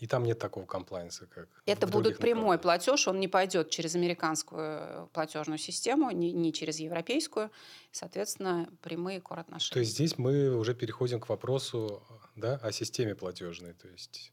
[0.02, 5.08] И там нет такого комплайнса, как Это будет прямой платеж, он не пойдет через американскую
[5.14, 7.52] платежную систему, не, не через европейскую.
[7.92, 9.74] Соответственно, прямые кор-отношения.
[9.74, 12.02] То есть здесь мы уже переходим к вопросу
[12.36, 13.74] да, о системе платежной.
[13.74, 14.32] То есть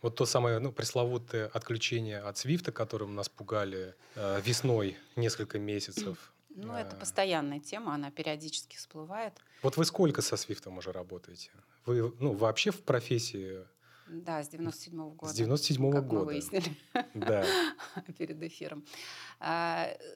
[0.00, 6.32] вот то самое ну, пресловутое отключение от Свифта, которым нас пугали э, весной несколько месяцев.
[6.52, 9.32] Ну, это постоянная тема, она периодически всплывает.
[9.62, 11.52] Вот вы сколько со Свифтом уже работаете?
[11.86, 13.64] Вы ну, вообще в профессии
[14.10, 15.32] да, с 97 -го года.
[15.32, 16.20] С 97 -го как года.
[16.20, 16.76] мы выяснили
[17.14, 17.44] да.
[18.18, 18.84] перед эфиром.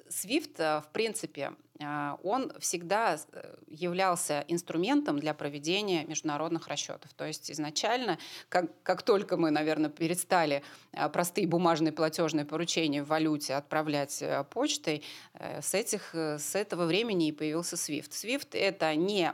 [0.09, 7.13] Свифт, а, в принципе, а, он всегда э, являлся инструментом для проведения международных расчетов.
[7.15, 13.09] То есть изначально, как, как только мы, наверное, перестали а, простые бумажные платежные поручения в
[13.09, 15.03] валюте отправлять э, почтой,
[15.35, 18.11] э, с, этих, с этого времени и появился SWIFT.
[18.11, 19.33] SWIFT– это не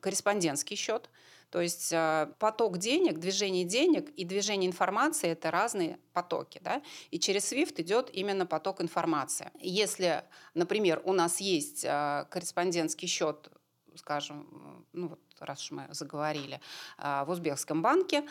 [0.00, 1.10] корреспондентский счет,
[1.56, 6.60] то есть э, поток денег, движение денег и движение информации– это разные потоки.
[6.62, 6.82] Да?
[7.10, 9.50] И через SWIFT идет именно поток информации.
[9.58, 13.48] Если, например, у нас есть э, корреспондентский счет
[13.94, 16.60] скажем, ну вот раз уж мы заговорили,
[16.98, 18.24] э, в Узбекском банке,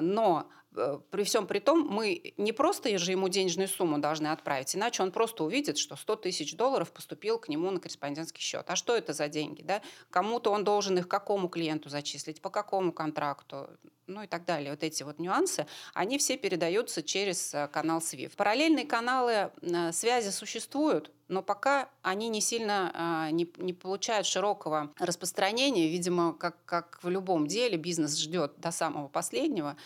[0.00, 4.74] но Э, при всем при том, мы не просто же ему денежную сумму должны отправить,
[4.74, 8.64] иначе он просто увидит, что 100 тысяч долларов поступил к нему на корреспондентский счет.
[8.68, 9.62] А что это за деньги?
[9.62, 9.82] Да?
[10.10, 13.70] Кому-то он должен их какому клиенту зачислить, по какому контракту,
[14.06, 14.70] ну и так далее.
[14.70, 18.36] Вот эти вот нюансы, они все передаются через э, канал SWIFT.
[18.36, 25.88] Параллельные каналы э, связи существуют, но пока они не сильно не, не получают широкого распространения.
[25.88, 29.76] Видимо, как, как в любом деле, бизнес ждет до самого последнего.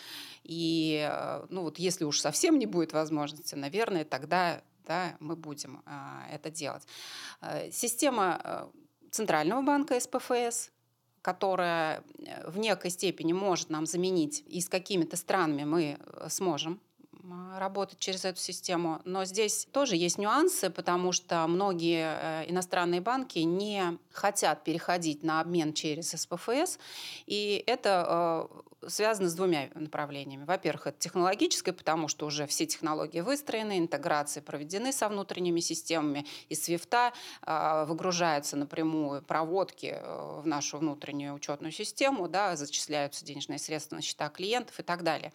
[0.43, 5.83] И э, ну вот если уж совсем не будет возможности, наверное, тогда да, мы будем
[5.85, 6.83] а, это делать.
[7.41, 8.67] Э, система э,
[9.11, 10.71] Центрального банка СПФС,
[11.21, 12.03] которая
[12.45, 16.79] в некой степени может нам заменить, и с какими-то странами мы сможем
[17.57, 19.01] работать через эту систему.
[19.05, 25.73] Но здесь тоже есть нюансы, потому что многие иностранные банки не хотят переходить на обмен
[25.73, 26.79] через СПФС,
[27.25, 28.47] и это
[28.87, 30.43] связано с двумя направлениями.
[30.45, 36.25] Во-первых, это технологическое, потому что уже все технологии выстроены, интеграции проведены со внутренними системами.
[36.49, 37.13] Из Свифта
[37.45, 44.01] э, выгружаются напрямую проводки э, в нашу внутреннюю учетную систему, да, зачисляются денежные средства на
[44.01, 45.33] счета клиентов и так далее.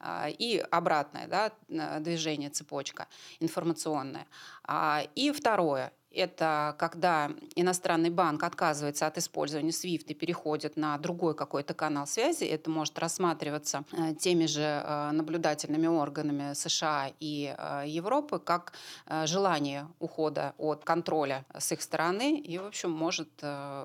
[0.00, 1.52] Э, и обратное да,
[2.00, 3.08] движение, цепочка
[3.40, 4.26] информационная.
[5.14, 11.74] И второе это когда иностранный банк отказывается от использования SWIFT и переходит на другой какой-то
[11.74, 12.44] канал связи.
[12.44, 18.72] Это может рассматриваться э, теми же э, наблюдательными органами США и э, Европы как
[19.24, 23.28] желание ухода от контроля с их стороны и, в общем, может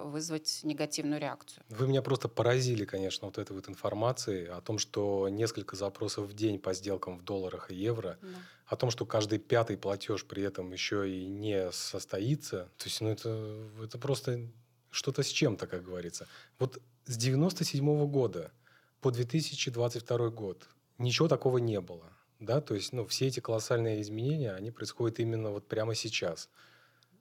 [0.06, 1.64] вызвать негативную реакцию.
[1.70, 6.34] Вы меня просто поразили, конечно, вот этой вот информацией о том, что несколько запросов в
[6.34, 8.28] день по сделкам в долларах и евро да
[8.74, 13.10] о том, что каждый пятый платеж при этом еще и не состоится, то есть ну,
[13.10, 14.48] это, это просто
[14.90, 16.28] что-то с чем-то, как говорится.
[16.60, 18.52] Вот с 97 -го года
[19.02, 22.10] по 2022 год ничего такого не было.
[22.40, 22.62] Да?
[22.62, 26.50] То есть ну, все эти колоссальные изменения, они происходят именно вот прямо сейчас.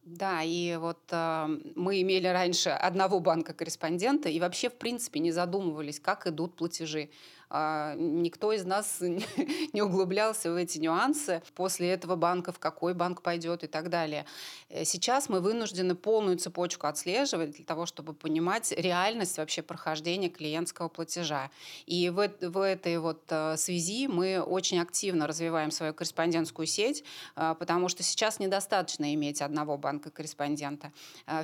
[0.04, 6.00] Да, и вот э, мы имели раньше одного банка-корреспондента и вообще, в принципе, не задумывались,
[6.00, 7.10] как идут платежи.
[7.54, 9.00] А, никто из нас
[9.72, 11.42] не углублялся в эти нюансы.
[11.54, 14.24] После этого банка в какой банк пойдет и так далее.
[14.70, 20.88] Э, сейчас мы вынуждены полную цепочку отслеживать для того, чтобы понимать реальность вообще прохождения клиентского
[20.88, 21.50] платежа.
[21.84, 27.04] И в, в этой вот э, связи мы очень активно развиваем свою корреспондентскую сеть,
[27.36, 30.90] э, потому что сейчас недостаточно иметь одного банка-корреспондента.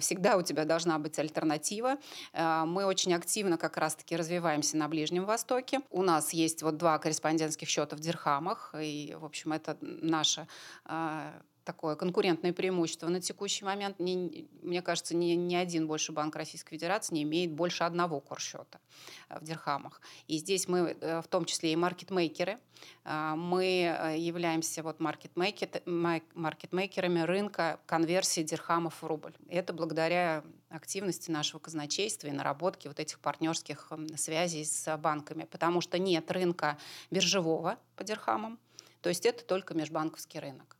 [0.00, 1.96] Всегда у тебя должна быть альтернатива.
[2.32, 5.80] Мы очень активно как раз-таки развиваемся на Ближнем Востоке.
[5.98, 10.46] У нас есть вот два корреспондентских счета в дирхамах, и, в общем, это наша
[10.84, 13.08] а, такое конкурентное преимущество.
[13.08, 17.52] На текущий момент, не, мне кажется, ни, ни один больше банк Российской Федерации не имеет
[17.52, 18.80] больше одного курсчета
[19.28, 20.00] в дирхамах.
[20.28, 22.58] И здесь мы в том числе и маркетмейкеры.
[23.04, 29.34] Мы являемся вот маркетмейкерами рынка конверсии дирхамов в рубль.
[29.50, 35.98] Это благодаря активности нашего казначейства и наработки вот этих партнерских связей с банками, потому что
[35.98, 36.78] нет рынка
[37.10, 38.58] биржевого по дирхамам,
[39.02, 40.77] то есть это только межбанковский рынок.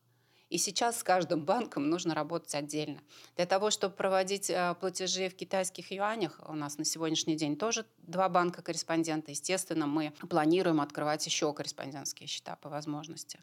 [0.51, 3.01] И сейчас с каждым банком нужно работать отдельно.
[3.37, 7.85] Для того, чтобы проводить э, платежи в китайских юанях, у нас на сегодняшний день тоже
[7.99, 9.31] два банка-корреспондента.
[9.31, 13.41] Естественно, мы планируем открывать еще корреспондентские счета по возможности.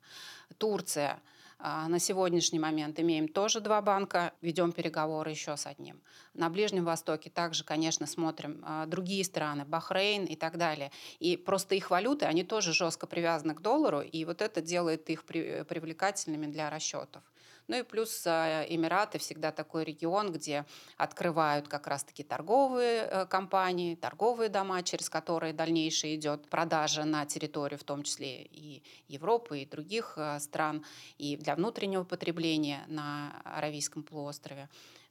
[0.58, 1.22] Турция–
[1.60, 6.02] на сегодняшний момент имеем тоже два банка, ведем переговоры еще с одним.
[6.34, 10.92] На Ближнем Востоке также, конечно, смотрим а, другие страны, Бахрейн и так далее.
[11.20, 15.24] И просто их валюты, они тоже жестко привязаны к доллару, и вот это делает их
[15.24, 17.24] привлекательными для расчетов.
[17.68, 20.66] Ну и плюс э, Эмираты всегда такой регион, где
[20.98, 27.80] открывают как раз-таки торговые э, компании, торговые дома, через которые дальнейшее идет продажа на территорию,
[27.80, 30.86] в том числе и Европы, и других э, стран,
[31.18, 34.70] и для внутреннего потребления на Аравийском полуострове.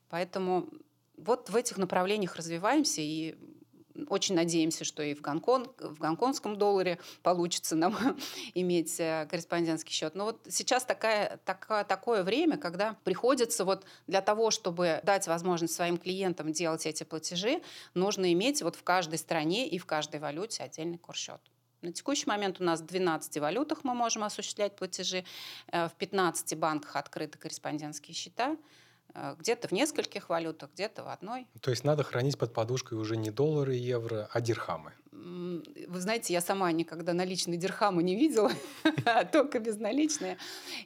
[0.08, 0.68] Поэтому
[1.16, 3.36] вот в этих направлениях развиваемся, и
[4.08, 7.96] очень надеемся, что и в, Гонконг, в гонконгском долларе получится нам
[8.54, 10.14] иметь э, корреспондентский счет.
[10.14, 15.74] Но вот сейчас такая, такая, такое время, когда приходится вот для того, чтобы дать возможность
[15.74, 17.62] своим клиентам делать эти платежи,
[17.94, 21.40] нужно иметь вот в каждой стране и в каждой валюте отдельный курс-счет.
[21.84, 25.24] На текущий момент у нас в 12 валютах мы можем осуществлять платежи,
[25.70, 28.56] э, в 15 банках открыты корреспондентские счета.
[29.14, 31.46] Э, где-то в нескольких валютах, где-то в одной.
[31.60, 34.92] То есть надо хранить под подушкой уже не доллары и евро, а дирхамы.
[35.12, 38.50] Вы знаете, я сама никогда наличные дирхамы не видела,
[39.04, 40.36] а только безналичные.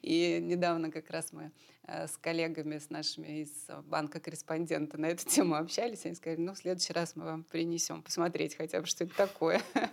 [0.02, 1.52] И недавно как раз мы
[1.84, 3.50] э, с коллегами, с нашими из
[3.84, 6.04] банка корреспондента на эту тему общались.
[6.04, 9.62] Они сказали, ну, в следующий раз мы вам принесем посмотреть хотя бы, что это такое.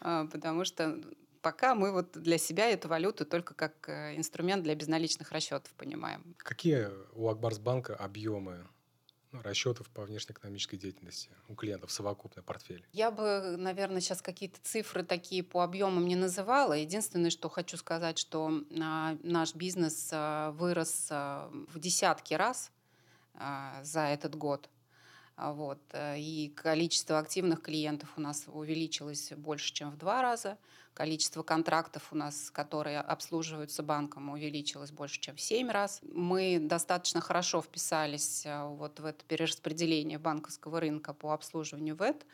[0.00, 1.00] А, потому что
[1.42, 6.34] пока мы вот для себя эту валюту только как э, инструмент для безналичных расчетов понимаем.
[6.38, 8.66] Какие у Акбарсбанка объемы
[9.32, 12.86] ну, расчетов по внешнеэкономической деятельности у клиентов совокупный портфель?
[12.92, 16.72] Я бы, наверное, сейчас какие-то цифры такие по объемам не называла.
[16.72, 22.70] Единственное, что хочу сказать, что а, наш бизнес а, вырос в десятки раз
[23.82, 24.70] за этот год.
[25.36, 25.78] А, вот.
[25.92, 30.56] Э, и количество активных клиентов у нас увеличилось больше, чем в два раза.
[30.94, 36.00] Количество контрактов у нас, которые обслуживаются банком, увеличилось больше, чем в семь раз.
[36.10, 42.24] Мы достаточно хорошо вписались э, вот в это перераспределение банковского рынка по обслуживанию ВЭД.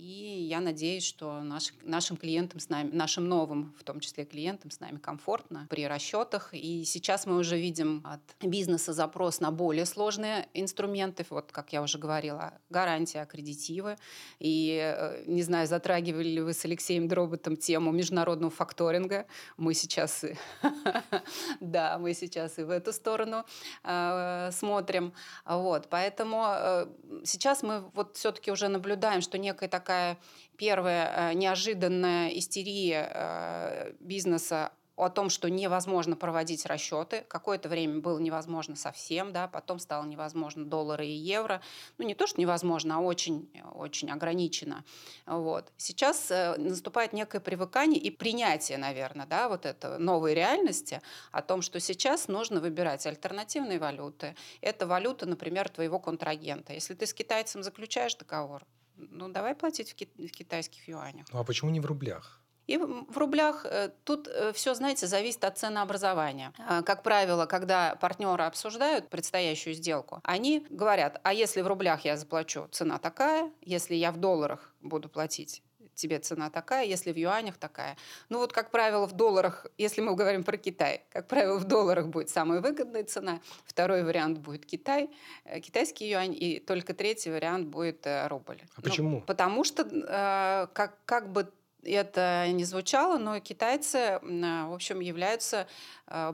[0.00, 4.70] И я надеюсь, что наш, нашим клиентам с нами, нашим новым, в том числе клиентам,
[4.70, 6.54] с нами комфортно при расчетах.
[6.54, 11.26] И сейчас мы уже видим от бизнеса запрос на более сложные инструменты.
[11.28, 13.98] Вот, как я уже говорила, гарантия, аккредитивы.
[14.38, 19.26] И, э, не знаю, затрагивали ли вы с Алексеем Дроботом тему международного факторинга.
[19.58, 20.24] Мы сейчас,
[21.60, 23.44] да, мы сейчас и в эту сторону
[23.84, 25.12] э, смотрим.
[25.44, 26.86] Вот, поэтому э,
[27.24, 30.18] сейчас мы вот все-таки уже наблюдаем, что некая такая такая
[30.56, 37.24] первая э, неожиданная истерия э, бизнеса о том, что невозможно проводить расчеты.
[37.26, 41.60] Какое-то время было невозможно совсем, да, потом стало невозможно доллары и евро.
[41.98, 44.84] Ну, не то, что невозможно, а очень, очень ограничено.
[45.26, 45.72] Вот.
[45.76, 51.00] Сейчас э, наступает некое привыкание и принятие, наверное, да, вот это новой реальности
[51.32, 54.36] о том, что сейчас нужно выбирать альтернативные валюты.
[54.60, 56.74] Это валюта, например, твоего контрагента.
[56.74, 58.62] Если ты с китайцем заключаешь договор,
[59.10, 61.26] ну давай платить в, ки- в китайских юанях.
[61.32, 62.40] Ну а почему не в рублях?
[62.66, 66.52] И в рублях э, тут э, все, знаете, зависит от ценообразования.
[66.58, 72.16] А, как правило, когда партнеры обсуждают предстоящую сделку, они говорят, а если в рублях я
[72.16, 75.64] заплачу, цена такая, если я в долларах буду платить,
[76.00, 77.96] тебе цена такая, если в юанях такая.
[78.28, 82.08] Ну вот, как правило, в долларах, если мы говорим про Китай, как правило, в долларах
[82.08, 85.10] будет самая выгодная цена, второй вариант будет Китай,
[85.44, 88.60] э, китайский юань, и только третий вариант будет э, рубль.
[88.62, 89.20] А ну, почему?
[89.20, 95.66] Потому что э, как, как бы это не звучало, но китайцы, в общем, являются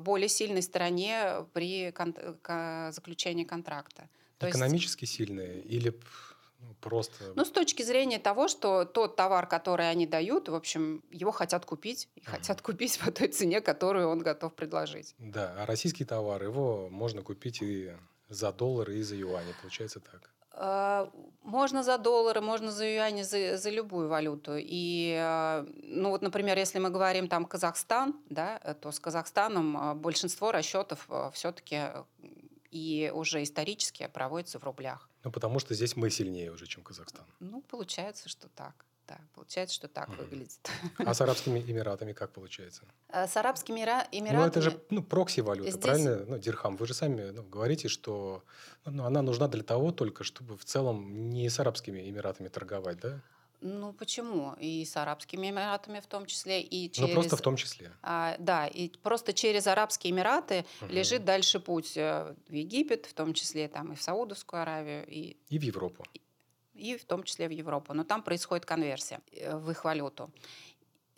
[0.00, 2.16] более сильной стороне при кон-
[2.90, 4.08] заключении контракта.
[4.38, 5.14] То Экономически есть...
[5.14, 5.94] сильные или
[6.80, 7.32] просто...
[7.34, 11.64] Ну, с точки зрения того, что тот товар, который они дают, в общем, его хотят
[11.64, 12.08] купить.
[12.14, 12.30] И mm-hmm.
[12.30, 15.14] хотят купить по той цене, которую он готов предложить.
[15.18, 17.92] Да, а российский товар, его можно купить и
[18.28, 19.54] за доллары, и за юани.
[19.62, 20.30] Получается так.
[20.58, 21.10] А,
[21.42, 24.56] можно за доллары, можно за юани, за, за любую валюту.
[24.56, 29.94] И, а, ну вот, например, если мы говорим там Казахстан, да, то с Казахстаном а,
[29.94, 31.80] большинство расчетов все-таки
[32.70, 35.08] и уже исторически проводится в рублях.
[35.26, 37.24] Ну, потому что здесь мы сильнее уже, чем Казахстан.
[37.40, 38.84] Ну, получается, что так.
[39.08, 40.16] Да, получается, что так mm.
[40.18, 40.70] выглядит.
[40.98, 42.82] А с Арабскими Эмиратами как получается?
[43.08, 44.36] А с Арабскими Эмиратами...
[44.36, 45.82] Ну, это же ну, прокси-валюта, Здесь...
[45.82, 46.24] правильно?
[46.28, 46.76] Ну, дирхам.
[46.76, 48.44] Вы же сами ну, говорите, что
[48.84, 53.20] ну, она нужна для того только, чтобы в целом не с Арабскими Эмиратами торговать, да?
[53.60, 54.54] Ну почему?
[54.60, 57.08] И с Арабскими Эмиратами в том числе, и через...
[57.08, 57.92] Ну просто в том числе.
[58.02, 60.92] А, да, и просто через Арабские Эмираты угу.
[60.92, 65.06] лежит дальше путь э, в Египет, в том числе там и в Саудовскую Аравию.
[65.06, 66.04] И, и в Европу.
[66.14, 66.20] И,
[66.74, 67.94] и в том числе в Европу.
[67.94, 70.30] Но там происходит конверсия э, в их валюту.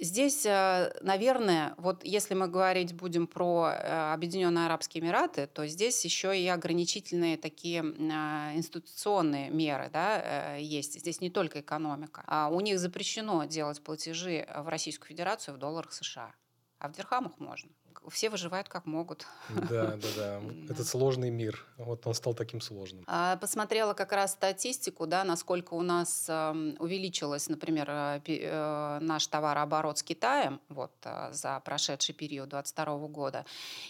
[0.00, 6.04] Здесь, э, наверное, вот если мы говорить будем про э, Объединенные Арабские Эмираты, то здесь
[6.04, 11.00] еще и ограничительные такие институционные меры да, есть.
[11.00, 12.22] Здесь не только экономика.
[12.26, 16.32] А у них запрещено делать платежи в Российскую Федерацию в долларах США,
[16.78, 17.70] а в дирхамах можно
[18.08, 19.26] все выживают как могут.
[19.48, 20.40] Да, да, да.
[20.68, 23.04] Этот сложный мир, вот он стал таким сложным.
[23.06, 26.30] А, посмотрела как раз статистику, да, насколько у нас
[26.78, 33.44] увеличилось, например, э, э, наш товарооборот с Китаем вот, э, за прошедший период 2022 года.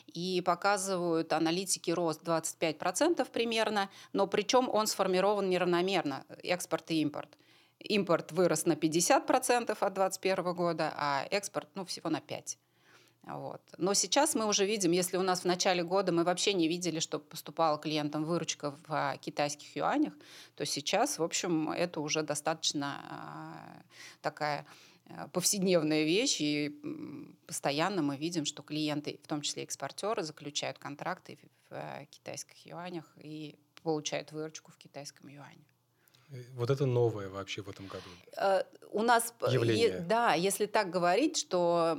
[0.06, 7.36] И показывают аналитики рост 25% примерно, но причем он сформирован неравномерно, экспорт и импорт.
[7.78, 12.56] Импорт вырос на 50% от 2021 года, а экспорт ну, всего на 5%.
[13.28, 13.60] Вот.
[13.76, 16.98] Но сейчас мы уже видим, если у нас в начале года мы вообще не видели,
[16.98, 20.14] что поступала клиентам выручка в а, китайских юанях,
[20.54, 23.82] то сейчас, в общем, это уже достаточно а,
[24.22, 24.66] такая
[25.06, 26.80] а, повседневная вещь, и
[27.46, 33.58] постоянно мы видим, что клиенты, в том числе экспортеры, заключают контракты в китайских юанях и
[33.82, 35.66] получают выручку в китайском юане.
[36.54, 38.08] Вот это новое вообще в этом году.
[38.36, 40.00] Э, у нас, Явление.
[40.00, 41.98] да, если так говорить, что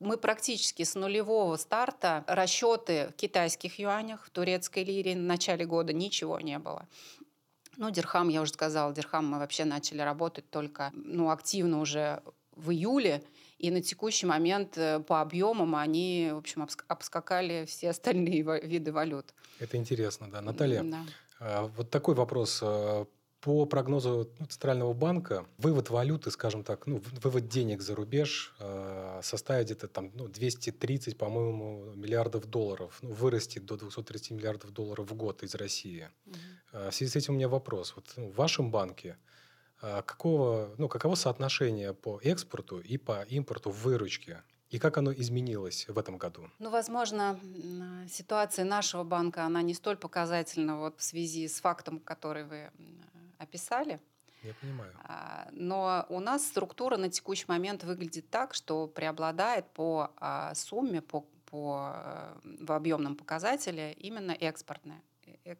[0.00, 5.92] мы практически с нулевого старта расчеты в китайских юанях, в турецкой лире в начале года
[5.92, 6.86] ничего не было.
[7.76, 12.22] Ну, Дирхам, я уже сказала, Дирхам мы вообще начали работать только ну, активно уже
[12.56, 13.22] в июле,
[13.58, 19.34] и на текущий момент э, по объемам они, в общем, обскакали все остальные виды валют.
[19.58, 20.40] Это интересно, да.
[20.40, 21.04] Наталья, да.
[21.40, 22.62] А, вот такой вопрос.
[23.48, 29.20] По прогнозу ну, Центрального банка, вывод валюты, скажем так, ну, вывод денег за рубеж э,
[29.22, 32.98] составит где-то там ну, 230, по-моему, миллиардов долларов.
[33.00, 36.10] Ну, вырастет до 230 миллиардов долларов в год из России.
[36.72, 37.94] Э, в связи с этим у меня вопрос.
[37.96, 39.16] Вот ну, в вашем банке
[39.80, 44.42] э, какого, ну, каково соотношение по экспорту и по импорту в выручке?
[44.68, 46.50] И как оно изменилось в этом году?
[46.58, 47.40] Ну, возможно,
[48.10, 52.70] ситуация нашего банка, она не столь показательна вот в связи с фактом, который вы
[53.38, 54.00] описали.
[54.42, 54.94] Я понимаю.
[55.02, 61.02] А, но у нас структура на текущий момент выглядит так, что преобладает по а, сумме,
[61.02, 65.56] по, по, э, в объемном показателе именно экспортная, э, э,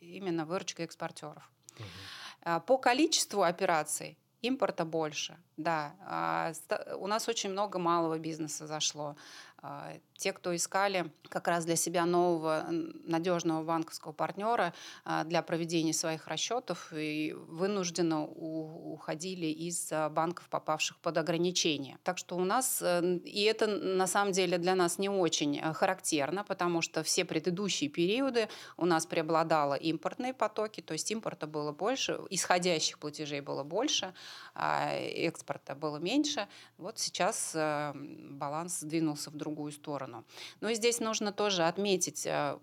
[0.00, 1.50] именно выручка экспортеров.
[1.78, 2.60] Угу.
[2.66, 6.52] По количеству операций импорта больше, да.
[6.98, 9.16] У нас очень много малого бизнеса зашло.
[9.64, 15.92] А, те, кто искали как раз для себя нового надежного банковского партнера а, для проведения
[15.92, 21.98] своих расчетов и вынужденно уходили из а, банков, попавших под ограничения.
[22.02, 26.42] Так что у нас, э, и это на самом деле для нас не очень характерно,
[26.42, 32.20] потому что все предыдущие периоды у нас преобладало импортные потоки, то есть импорта было больше,
[32.30, 34.12] исходящих платежей было больше,
[34.54, 36.48] экспорта было меньше.
[36.78, 40.24] Вот сейчас э, баланс сдвинулся в другую другую сторону.
[40.60, 42.58] Но здесь нужно тоже отметить, э,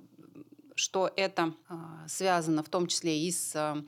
[0.75, 1.73] что это э,
[2.07, 3.83] связано в том числе и с э,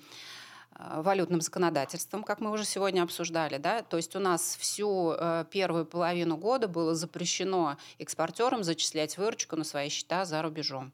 [0.79, 3.57] валютным законодательством, как мы уже сегодня обсуждали.
[3.57, 3.81] Да?
[3.81, 5.15] То есть у нас всю
[5.51, 10.91] первую половину года было запрещено экспортерам зачислять выручку на свои счета за рубежом.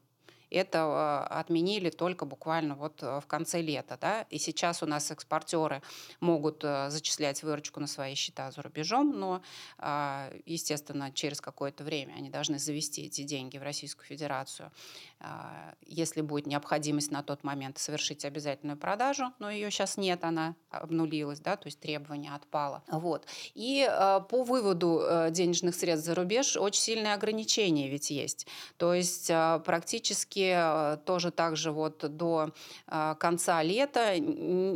[0.49, 3.97] Это а, отменили только буквально вот э, в конце лета.
[3.99, 4.21] Да?
[4.29, 5.81] И сейчас у нас экспортеры
[6.19, 9.41] могут э, зачислять выручку на свои счета за рубежом, но,
[9.77, 14.71] а, естественно, через какое-то время они должны завести эти деньги в Российскую Федерацию.
[15.19, 20.55] А, если будет необходимость на тот момент совершить обязательную продажу, но ее сейчас нет, она
[20.69, 22.83] обнулилась, да, то есть требование отпало.
[22.87, 23.25] Вот.
[23.53, 23.87] И
[24.29, 28.47] по выводу э, денежных средств за рубеж очень сильные ограничения ведь есть.
[28.77, 32.53] То есть практически практически э, тоже также вот до
[32.87, 34.15] э, конца лета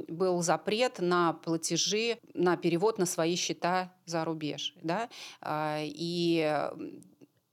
[0.07, 4.76] был запрет на платежи, на перевод на свои счета за рубеж.
[4.84, 5.09] Да?
[5.41, 6.70] А, и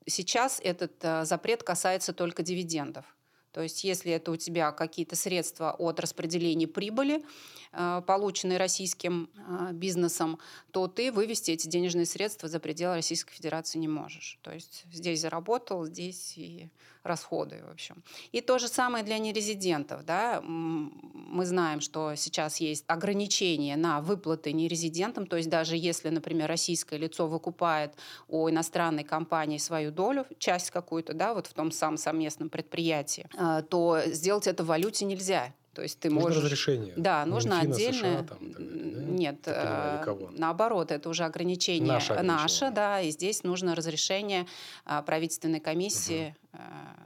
[0.06, 3.04] сейчас этот э, запрет касается только дивидендов.
[3.52, 7.24] То есть если это у тебя какие-то средства от распределения прибыли,
[7.72, 10.38] э, полученные российским э, бизнесом,
[10.70, 14.38] то ты вывести эти денежные средства за пределы Российской Федерации не можешь.
[14.42, 16.68] То есть здесь заработал, здесь и
[17.08, 18.02] расходы, в общем.
[18.32, 20.04] И то же самое для нерезидентов.
[20.04, 20.40] Да?
[20.42, 26.98] Мы знаем, что сейчас есть ограничения на выплаты нерезидентам, то есть даже если, например, российское
[26.98, 27.94] лицо выкупает
[28.28, 33.26] у иностранной компании свою долю, часть какую-то, да, вот в том самом совместном предприятии,
[33.70, 35.52] то сделать это в валюте нельзя.
[35.74, 36.42] То есть ты нужно можешь...
[36.42, 36.92] разрешение.
[36.96, 37.98] Да, нужно Минфина, отдельно.
[37.98, 38.58] США, там, да?
[38.58, 42.42] Нет, понимаю, наоборот, это уже ограничение наше, ограничение.
[42.42, 44.48] наше, да, и здесь нужно разрешение
[44.84, 46.62] а, правительственной комиссии угу.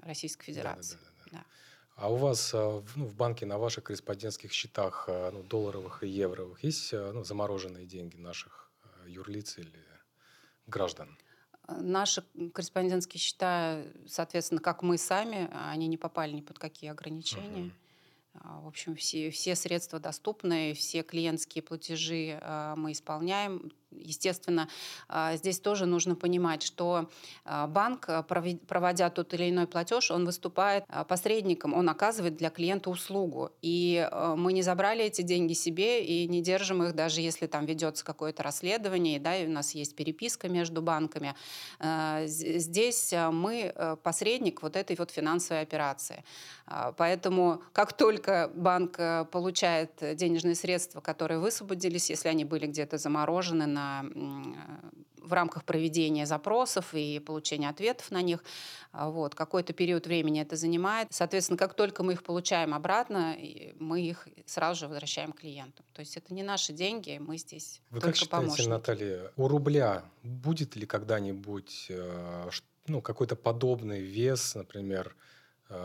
[0.06, 0.96] Российской Федерации.
[0.96, 1.44] Да, да, да, да.
[1.96, 6.94] А у вас ну, в банке на ваших корреспондентских счетах ну, долларовых и евровых есть
[6.94, 8.70] ну, замороженные деньги наших
[9.06, 9.84] юрлиц или
[10.66, 11.18] граждан?
[11.68, 17.72] Наши корреспондентские счета, соответственно, как мы сами, они не попали ни под какие ограничения.
[18.34, 18.62] Угу.
[18.62, 22.40] В общем, все, все средства доступны, все клиентские платежи
[22.76, 24.68] мы исполняем естественно,
[25.08, 27.10] а, здесь тоже нужно понимать, что
[27.44, 32.90] а, банк, а, проводя тот или иной платеж, он выступает посредником, он оказывает для клиента
[32.90, 33.50] услугу.
[33.62, 38.04] И мы не забрали эти деньги себе и не держим их, даже если там ведется
[38.04, 41.34] какое-то расследование, да, и у нас есть переписка между банками.
[42.24, 46.24] Здесь мы посредник вот этой вот финансовой операции.
[46.96, 48.96] Поэтому как только банк
[49.30, 56.94] получает денежные средства, которые высвободились, если они были где-то заморожены на в рамках проведения запросов
[56.94, 58.42] и получения ответов на них.
[58.90, 61.08] А, вот, какой-то период времени это занимает.
[61.10, 63.36] Соответственно, как только мы их получаем обратно,
[63.78, 65.84] мы их сразу же возвращаем клиенту.
[65.92, 68.68] То есть это не наши деньги, мы здесь Вы только как считаете, помощники.
[68.68, 72.50] Наталья, у рубля будет ли когда-нибудь э,
[72.88, 75.31] ну, какой-то подобный вес, например, Э,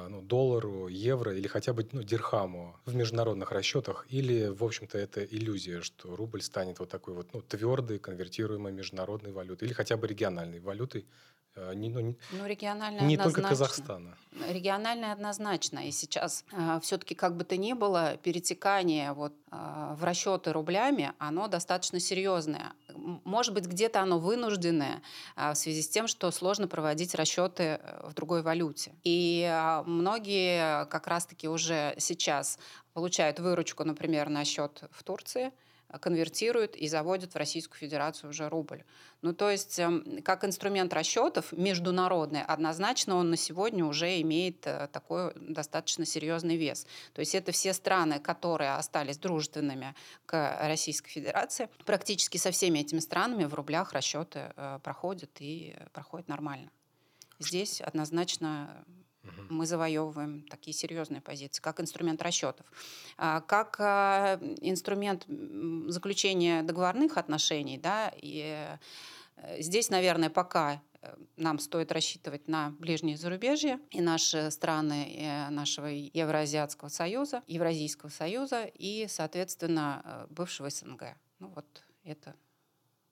[0.09, 4.05] ну, доллару, евро или хотя бы ну, дирхаму в международных расчетах?
[4.09, 9.31] Или, в общем-то, это иллюзия, что рубль станет вот такой вот ну, твердой, конвертируемой международной
[9.31, 11.36] валютой или хотя бы региональной валютой, Э,
[11.73, 14.17] не, ну, ну, региональная не только Казахстана.
[14.49, 15.79] Региональная однозначно.
[15.87, 19.55] И сейчас э, все-таки как бы то ни было, перетекание вот, э,
[19.95, 22.73] в расчеты рублями, оно достаточно серьезное.
[23.23, 25.01] Может быть, где-то оно вынужденное
[25.35, 28.93] э, в связи с тем, что сложно проводить расчеты э, в другой валюте.
[29.03, 32.59] И э, многие как раз-таки уже сейчас
[32.93, 35.51] получают выручку, например, на счет в Турции–
[36.01, 38.83] конвертируют и заводят в Российскую Федерацию уже рубль.
[39.21, 44.89] Ну, то есть, эм, как инструмент расчетов международный, однозначно он на сегодня уже имеет э,
[44.91, 46.85] такой достаточно серьезный вес.
[47.13, 51.69] То есть, это все страны, которые остались дружественными к Российской Федерации.
[51.85, 56.69] Практически со всеми этими странами в рублях расчеты э, проходят и проходят нормально.
[57.39, 58.83] Здесь однозначно
[59.49, 62.65] мы завоевываем такие серьезные позиции, как инструмент расчетов.
[63.17, 65.25] А, как а, инструмент
[65.87, 68.67] заключения договорных отношений, да, и
[69.37, 75.49] э, здесь, наверное, пока э, нам стоит рассчитывать на ближнее зарубежье и наши страны э,
[75.49, 81.15] нашего Евроазиатского союза, Евразийского союза и, соответственно, бывшего СНГ.
[81.39, 82.35] Ну вот это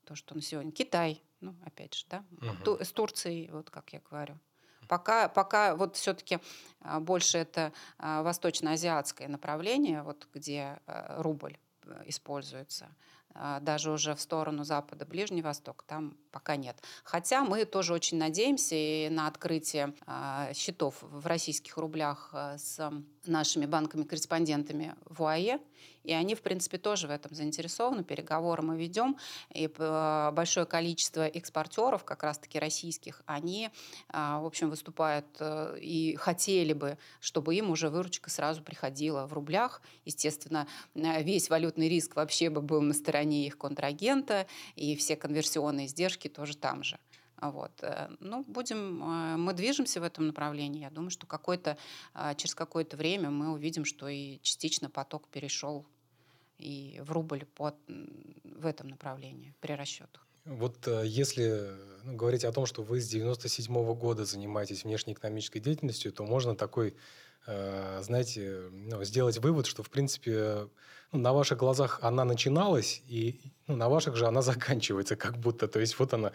[0.05, 0.71] то, что на сегодня.
[0.71, 2.83] Китай, ну опять же, да, угу.
[2.83, 4.37] с Турцией, вот как я говорю.
[4.87, 6.39] Пока, пока вот все-таки
[6.81, 12.87] а, больше это а, восточно-азиатское направление, вот где а, рубль э, используется.
[13.59, 16.81] Даже уже в сторону Запада, Ближний Восток, там пока нет.
[17.03, 19.93] Хотя мы тоже очень надеемся и на открытие
[20.53, 22.79] счетов в российских рублях с
[23.27, 25.59] нашими банками-корреспондентами в УАЕ.
[26.05, 28.03] И они, в принципе, тоже в этом заинтересованы.
[28.03, 29.17] Переговоры мы ведем.
[29.53, 33.71] И э, большое количество экспортеров, как раз-таки российских, они,
[34.09, 39.33] а, в общем, выступают э, и хотели бы, чтобы им уже выручка сразу приходила в
[39.33, 39.81] рублях.
[40.05, 44.45] Естественно, э, весь валютный риск вообще бы был на стороне их контрагента,
[44.75, 46.99] и все конверсионные издержки тоже там же.
[47.41, 47.71] Вот.
[48.19, 48.99] Ну, будем,
[49.39, 50.81] мы движемся в этом направлении.
[50.81, 51.77] Я думаю, что какой-то,
[52.37, 55.85] через какое-то время мы увидим, что и частично поток перешел
[56.57, 57.75] и в рубль под,
[58.43, 60.25] в этом направлении при расчетах.
[60.45, 61.71] Вот э, если
[62.03, 66.55] ну, говорить о том, что вы с 97 -го года занимаетесь внешнеэкономической деятельностью, то можно
[66.55, 66.95] такой,
[67.47, 70.67] э, знаете, ну, сделать вывод, что, в принципе,
[71.11, 75.67] ну, на ваших глазах она начиналась, и ну, на ваших же она заканчивается как будто.
[75.67, 76.31] То есть вот она,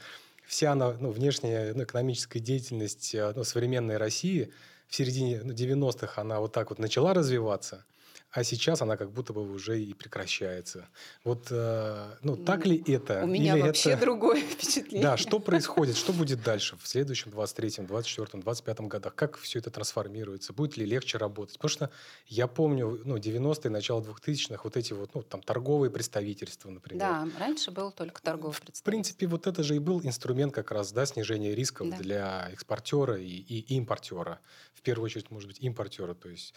[0.50, 4.52] вся она, ну, внешняя ну, экономическая деятельность э, ну, современной России
[4.88, 7.84] в середине ну, 90-х она вот так вот начала развиваться–
[8.32, 10.88] а сейчас она как будто бы уже и прекращается.
[11.24, 13.22] Вот, э, ну, так ли это?
[13.24, 14.02] У меня Или вообще это...
[14.02, 15.02] другое впечатление.
[15.02, 19.14] Да, что происходит, что будет дальше в следующем 23-м, 24-м, 25-м годах?
[19.16, 20.52] Как все это трансформируется?
[20.52, 21.56] Будет ли легче работать?
[21.56, 21.90] Потому что
[22.26, 27.00] я помню, ну, 90-е, начало 2000-х, вот эти вот, ну, там, торговые представительства, например.
[27.00, 28.82] Да, раньше был только торговый представительство.
[28.82, 31.96] В принципе, вот это же и был инструмент как раз, да, снижения рисков Да.
[31.96, 34.38] для экспортера и, и импортера.
[34.74, 36.54] В первую очередь, может быть, импортера, то есть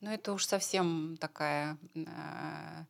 [0.00, 2.84] Ну, это уж совсем такая э,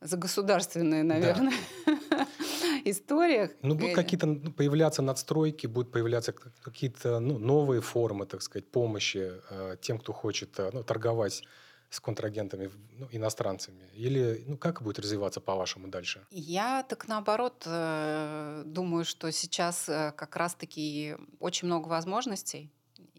[0.00, 1.54] загосударственная, наверное,
[2.84, 3.50] история.
[3.62, 8.70] Ну, будут Э, какие-то ну, появляться надстройки, будут появляться какие-то ну, новые формы, так сказать,
[8.70, 11.42] помощи э, тем, кто хочет э, ну, торговать
[11.90, 13.88] с контрагентами, ну, иностранцами?
[13.94, 16.26] Или ну, как будет развиваться, по-вашему, дальше?
[16.30, 22.70] Я так наоборот э, думаю, что сейчас э, как раз-таки очень много возможностей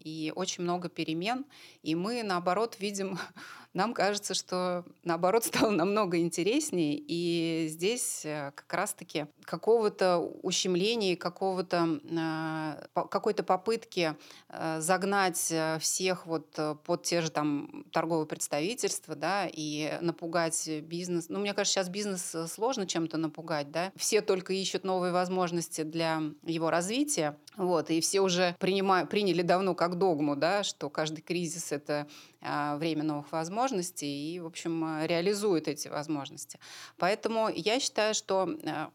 [0.04, 1.46] и очень много перемен,
[1.84, 3.18] и мы наоборот видим,
[3.78, 12.00] нам кажется, что наоборот стало намного интереснее, и здесь э, как раз-таки какого-то ущемления, какого-то
[12.04, 14.16] э, какой-то попытки
[14.50, 21.30] э, загнать всех вот под те же там торговые представительства, да, и напугать бизнес.
[21.30, 23.92] Ну, мне кажется, сейчас бизнес сложно чем-то напугать, да.
[23.96, 29.76] Все только ищут новые возможности для его развития, вот, и все уже принимают, приняли давно
[29.76, 32.08] как догму, да, что каждый кризис— это
[32.42, 36.60] время новых возможностей и, в общем, э, реализует эти возможности.
[36.98, 38.88] Поэтому я считаю, что э,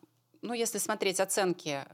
[0.43, 1.84] ну, если смотреть оценки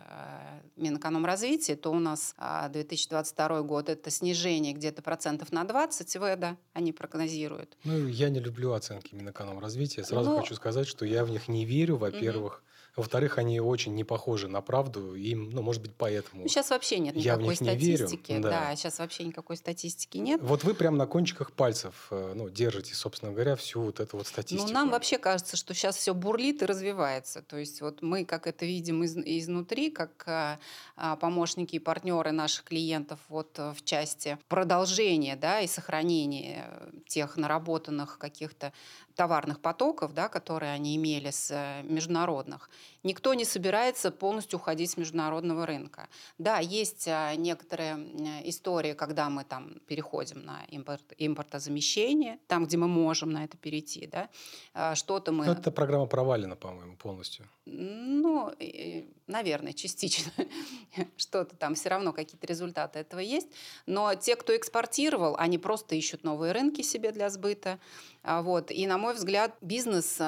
[0.76, 6.92] Минэкономразвития, то у нас а, 2022 год– это снижение где-то процентов на 20 ВЭДа, они
[6.92, 7.76] прогнозируют.
[7.84, 10.04] Ну, я не люблю оценки Минэкономразвития.
[10.04, 12.62] Сразу Ну, хочу сказать, что я в них не верю, во-первых.
[12.98, 15.14] Во-вторых, они очень не похожи на правду.
[15.14, 16.42] Им, ну, может быть, поэтому...
[16.42, 18.38] Ну, сейчас вообще нет Я в никакой них не верю, статистики.
[18.38, 18.50] да.
[18.50, 20.40] да, сейчас вообще никакой статистики нет.
[20.42, 24.26] Вот вы прям на кончиках пальцев э, ну, держите, собственно говоря, всю вот эту вот
[24.26, 24.68] статистику.
[24.68, 27.42] Ну, нам вообще кажется, что сейчас все бурлит и развивается.
[27.42, 30.58] То есть вот мы, как это видим из- изнутри, как а,
[30.96, 36.90] а, помощники и партнеры наших клиентов вот э, в части продолжения да, и сохранения э,
[37.06, 38.72] тех наработанных каких-то
[39.18, 42.70] товарных потоков, да, которые они имели с э, международных,
[43.08, 46.08] никто не собирается полностью уходить с международного рынка.
[46.36, 47.96] Да, есть а, некоторые
[48.48, 54.06] истории, когда мы там переходим на импорт, импортозамещение, там, где мы можем на это перейти,
[54.06, 54.28] да,
[54.74, 55.46] А, что-то мы...
[55.46, 57.46] Ну, эта программа провалена, по-моему, полностью.
[57.64, 58.52] Ну,
[59.26, 60.32] наверное, частично.
[61.16, 63.48] Что-то там все равно какие-то результаты этого есть.
[63.86, 67.78] Но те, кто экспортировал, они просто ищут новые рынки себе для сбыта.
[68.22, 68.70] А, Вот.
[68.70, 70.18] И, на мой взгляд, бизнес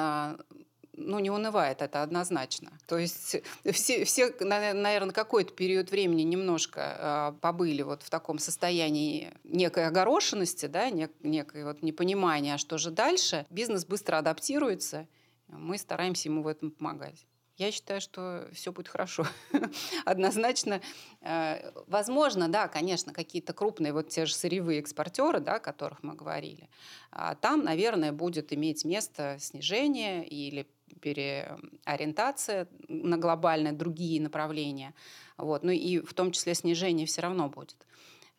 [0.93, 2.71] ну, не унывает, это однозначно.
[2.87, 3.37] То есть
[3.71, 10.65] все, все наверное, какой-то период времени немножко а, побыли вот в таком состоянии некой огорошенности,
[10.65, 13.45] да, нек- некой вот непонимания, а что же дальше.
[13.49, 15.07] Бизнес быстро адаптируется,
[15.47, 17.25] мы стараемся ему в этом помогать.
[17.57, 19.25] Я считаю, что все будет хорошо.
[20.05, 20.81] Однозначно.
[21.21, 26.15] э, Возможно, да, конечно, какие-то крупные, вот те же сырьевые экспортеры, да, о которых мы
[26.15, 26.69] говорили,
[27.11, 30.65] а там, наверное, будет иметь место снижение или
[30.99, 34.93] переориентация на глобальные другие направления.
[35.37, 35.63] Вот.
[35.63, 37.85] Ну и в том числе снижение все равно будет.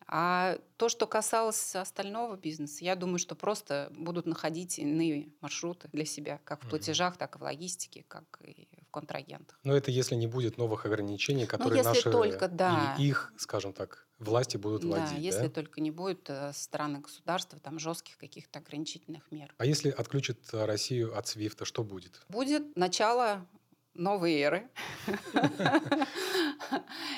[0.07, 6.05] А то, что касалось остального бизнеса, я думаю, что просто будут находить иные маршруты для
[6.05, 9.59] себя, как в платежах, так и в логистике, как и в контрагентах.
[9.63, 12.95] Но это если не будет новых ограничений, которые Ну, если наши только, да.
[12.97, 15.19] или их, скажем так, власти будут Да, вводить.
[15.19, 15.49] если да?
[15.49, 19.53] только не будет э, со стороны государства там жестких каких-то ограничительных мер.
[19.57, 22.21] А если отключат э, Россию от Свифта, что будет?
[22.29, 23.45] Будет начало
[23.93, 24.69] новой эры.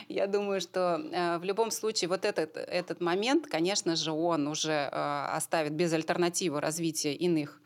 [0.07, 4.85] Я думаю, что э, в любом случае вот этот, этот момент, конечно же, он уже
[4.87, 7.61] оставит без альтернативы развитие иных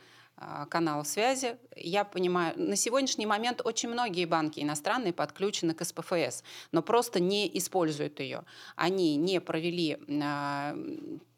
[0.70, 1.58] каналов связи.
[1.76, 7.50] Я понимаю, на сегодняшний момент очень многие банки иностранные подключены к СПФС, но просто не
[7.58, 8.44] используют ее.
[8.76, 9.98] Они не провели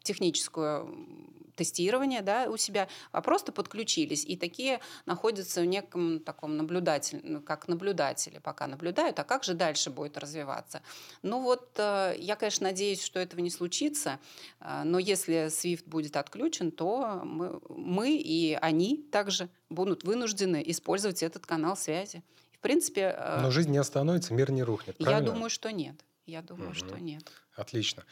[0.02, 4.24] техническую тестирование да, у себя, а просто подключились.
[4.24, 9.54] И такие находятся в неком таком наблюдатель, ну, как наблюдатели, пока наблюдают, а как же
[9.54, 10.82] дальше будет развиваться.
[11.22, 14.18] Ну вот, э, я, конечно, надеюсь, что этого не случится,
[14.60, 21.22] э, но если SWIFT будет отключен, то мы, мы и они также будут вынуждены использовать
[21.22, 22.22] этот канал связи.
[22.52, 25.32] В принципе, э, Но жизнь не остановится, мир не рухнет, я правильно?
[25.32, 25.96] думаю, что нет.
[26.24, 26.74] Я думаю, Мгм.
[26.76, 27.30] что нет.
[27.56, 28.04] Отлично.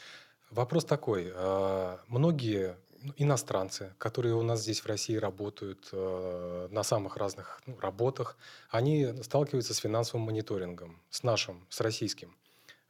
[0.50, 1.30] Вопрос такой.
[1.32, 7.62] э, Многие ну, иностранцы, которые у нас здесь в России работают э, на самых разных
[7.66, 8.36] ну, работах,
[8.68, 12.36] они сталкиваются с финансовым мониторингом, с нашим, с российским.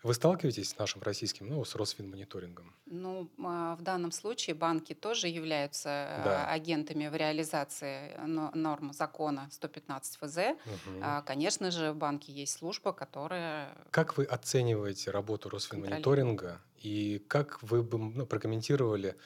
[0.03, 2.75] Вы сталкиваетесь с нашим российским, ну, с Росфинмониторингом?
[2.87, 6.47] Ну, а, в данном случае банки тоже являются э, да.
[6.47, 10.39] агентами в реализации норм закона 115 ФЗ.
[10.39, 11.05] Угу.
[11.27, 13.77] Конечно же, в банке есть служба, которая...
[13.91, 19.16] Как вы оцениваете работу Росфинмониторинга и как вы бы ну, прокомментировали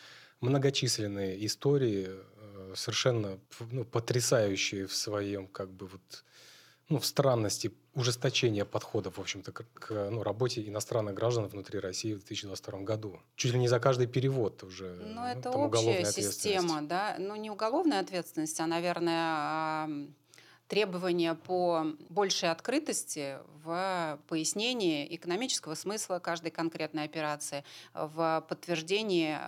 [0.41, 3.39] многочисленные истории, э, совершенно
[3.71, 6.25] ну, потрясающие в своем как бы вот
[6.89, 12.13] ну, в странности ужесточения подходов, в общем-то, к, к ну, работе иностранных граждан внутри России
[12.13, 13.21] в 2022 году.
[13.37, 14.95] Чуть ли не за каждый перевод уже.
[14.97, 17.17] Ну, ну это общая система, да.
[17.19, 20.09] Ну, не уголовная ответственность, а, наверное,
[20.75, 27.63] требования по большей открытости в пояснении экономического смысла каждой конкретной операции,
[27.95, 29.39] в подтверждении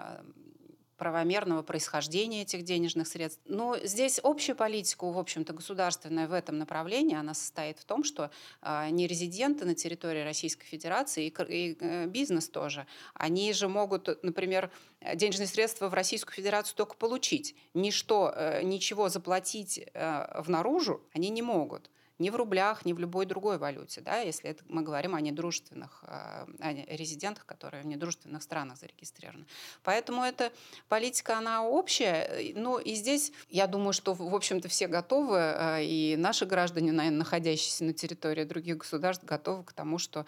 [0.97, 3.41] правомерного происхождения этих денежных средств.
[3.45, 8.31] Но здесь общая политика, в общем-то, государственная в этом направлении, она состоит в том, что
[8.63, 14.71] э, нерезиденты на территории Российской Федерации и, и э, бизнес тоже, они же могут, например,
[15.15, 17.55] денежные средства в Российскую Федерацию только получить.
[17.75, 22.99] Ничто, э, ничего заплатить э, в наружу они не могут ни в рублях, ни в
[22.99, 27.87] любой другой валюте, да, если это мы говорим о недружественных а, о резидентах, которые в
[27.87, 29.47] недружественных странах зарегистрированы.
[29.83, 30.53] Поэтому эта
[30.89, 32.53] политика, она общая.
[32.55, 37.19] Ну и здесь, я думаю, что, в общем-то, все готовы, а, и наши граждане, наверное,
[37.19, 40.27] находящиеся на территории других государств, готовы к тому, что,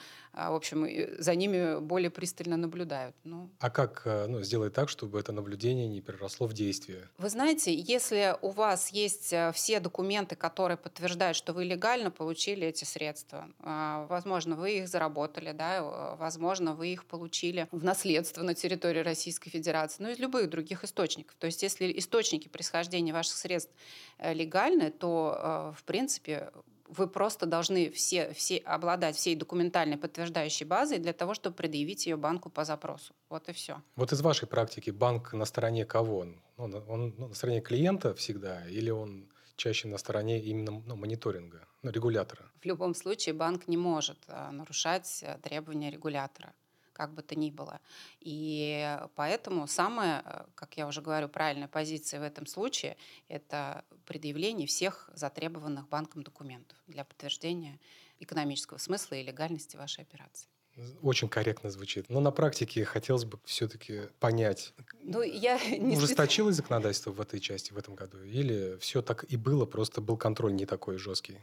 [0.50, 0.86] в общем,
[1.18, 3.14] за ними более пристально наблюдают.
[3.24, 3.50] Ну.
[3.58, 7.08] А как ну, сделать так, чтобы это наблюдение не переросло в действие?
[7.18, 12.84] Вы знаете, если у вас есть все документы, которые подтверждают, что вы легально получили эти
[12.84, 13.48] средства.
[13.60, 19.50] А, возможно, вы их заработали, да, возможно, вы их получили в наследство на территории Российской
[19.50, 21.36] Федерации, ну, из любых других источников.
[21.38, 23.72] То есть, если источники происхождения ваших средств
[24.18, 26.50] э, легальны, то, э, в принципе,
[26.88, 32.16] вы просто должны все, все обладать всей документальной подтверждающей базой для того, чтобы предъявить ее
[32.16, 33.14] банку по запросу.
[33.28, 33.82] Вот и все.
[33.96, 36.26] Вот из вашей практики банк на стороне кого?
[36.56, 41.90] Он, он на стороне клиента всегда или он чаще на стороне именно ну, мониторинга, ну,
[41.90, 42.50] регулятора.
[42.60, 46.54] В любом случае банк не может а, нарушать э, требования регулятора
[46.98, 47.80] как бы то ни было.
[48.20, 52.96] И поэтому самая, э, как я уже говорю, правильная позиция в этом случае–
[53.28, 57.78] это предъявление всех затребованных банком документов для подтверждения
[58.18, 60.48] экономического смысла и легальности вашей операции.
[61.02, 62.08] Очень корректно звучит.
[62.08, 67.72] Но на практике хотелось бы все-таки понять, ну, я не ужесточилось законодательство в этой части
[67.72, 68.22] в этом году?
[68.24, 71.38] Или все так и было, просто был контроль не такой жесткий?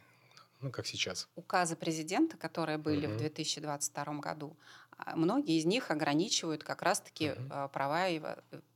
[0.65, 1.27] ну, как сейчас.
[1.35, 3.15] Указы президента, которые были угу.
[3.15, 4.57] в 2022 году,
[5.15, 7.69] многие из них ограничивают как раз-таки угу.
[7.71, 8.21] права и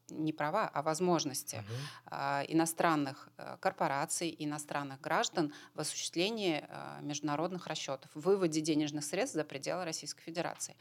[0.10, 2.16] не права, а возможности угу.
[2.48, 6.66] иностранных корпораций, иностранных граждан в осуществлении
[7.02, 10.76] международных расчетов, в выводе денежных средств за пределы Российской Федерации.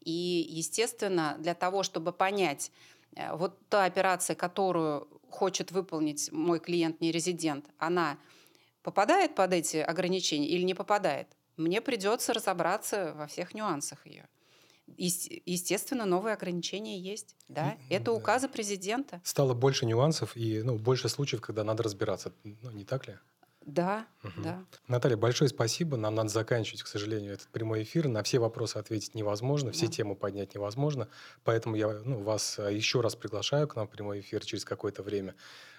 [0.00, 2.70] И, естественно, для того, чтобы понять,
[3.16, 8.18] э, вот та операция, которую хочет выполнить мой клиент не резидент, она
[8.82, 14.28] попадает под эти ограничения или не попадает, мне придется разобраться во всех нюансах ее.
[14.96, 17.36] Естественно, новые ограничения есть.
[17.48, 17.76] Да?
[17.90, 19.20] Это указы президента.
[19.24, 22.32] Стало больше нюансов и ну, больше случаев, когда надо разбираться.
[22.44, 23.16] Ну, не так ли?
[23.68, 24.42] Да, угу.
[24.42, 24.64] да.
[24.86, 25.98] Наталья, большое спасибо.
[25.98, 28.08] Нам надо заканчивать, к сожалению, этот прямой эфир.
[28.08, 29.92] На все вопросы ответить невозможно, все да.
[29.92, 31.08] темы поднять невозможно.
[31.44, 35.02] Поэтому я ну, вас а, еще раз приглашаю к нам в прямой эфир через какое-то
[35.02, 35.34] время.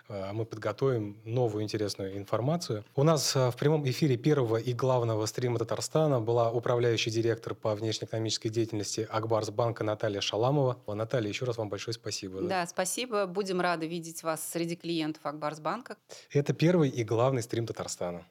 [0.09, 2.83] А, мы подготовим новую интересную информацию.
[2.95, 7.75] У нас а, в прямом эфире первого и главного стрима Татарстана была управляющий директор по
[7.75, 10.77] внешнеэкономической деятельности Акбарсбанка Наталья Шаламова.
[10.87, 12.41] Наталья, еще раз вам большое спасибо.
[12.41, 13.27] Да, спасибо.
[13.27, 15.97] Будем рады видеть вас среди клиентов Акбарсбанка.
[16.31, 18.25] Это первый и главный стрим Татарстана.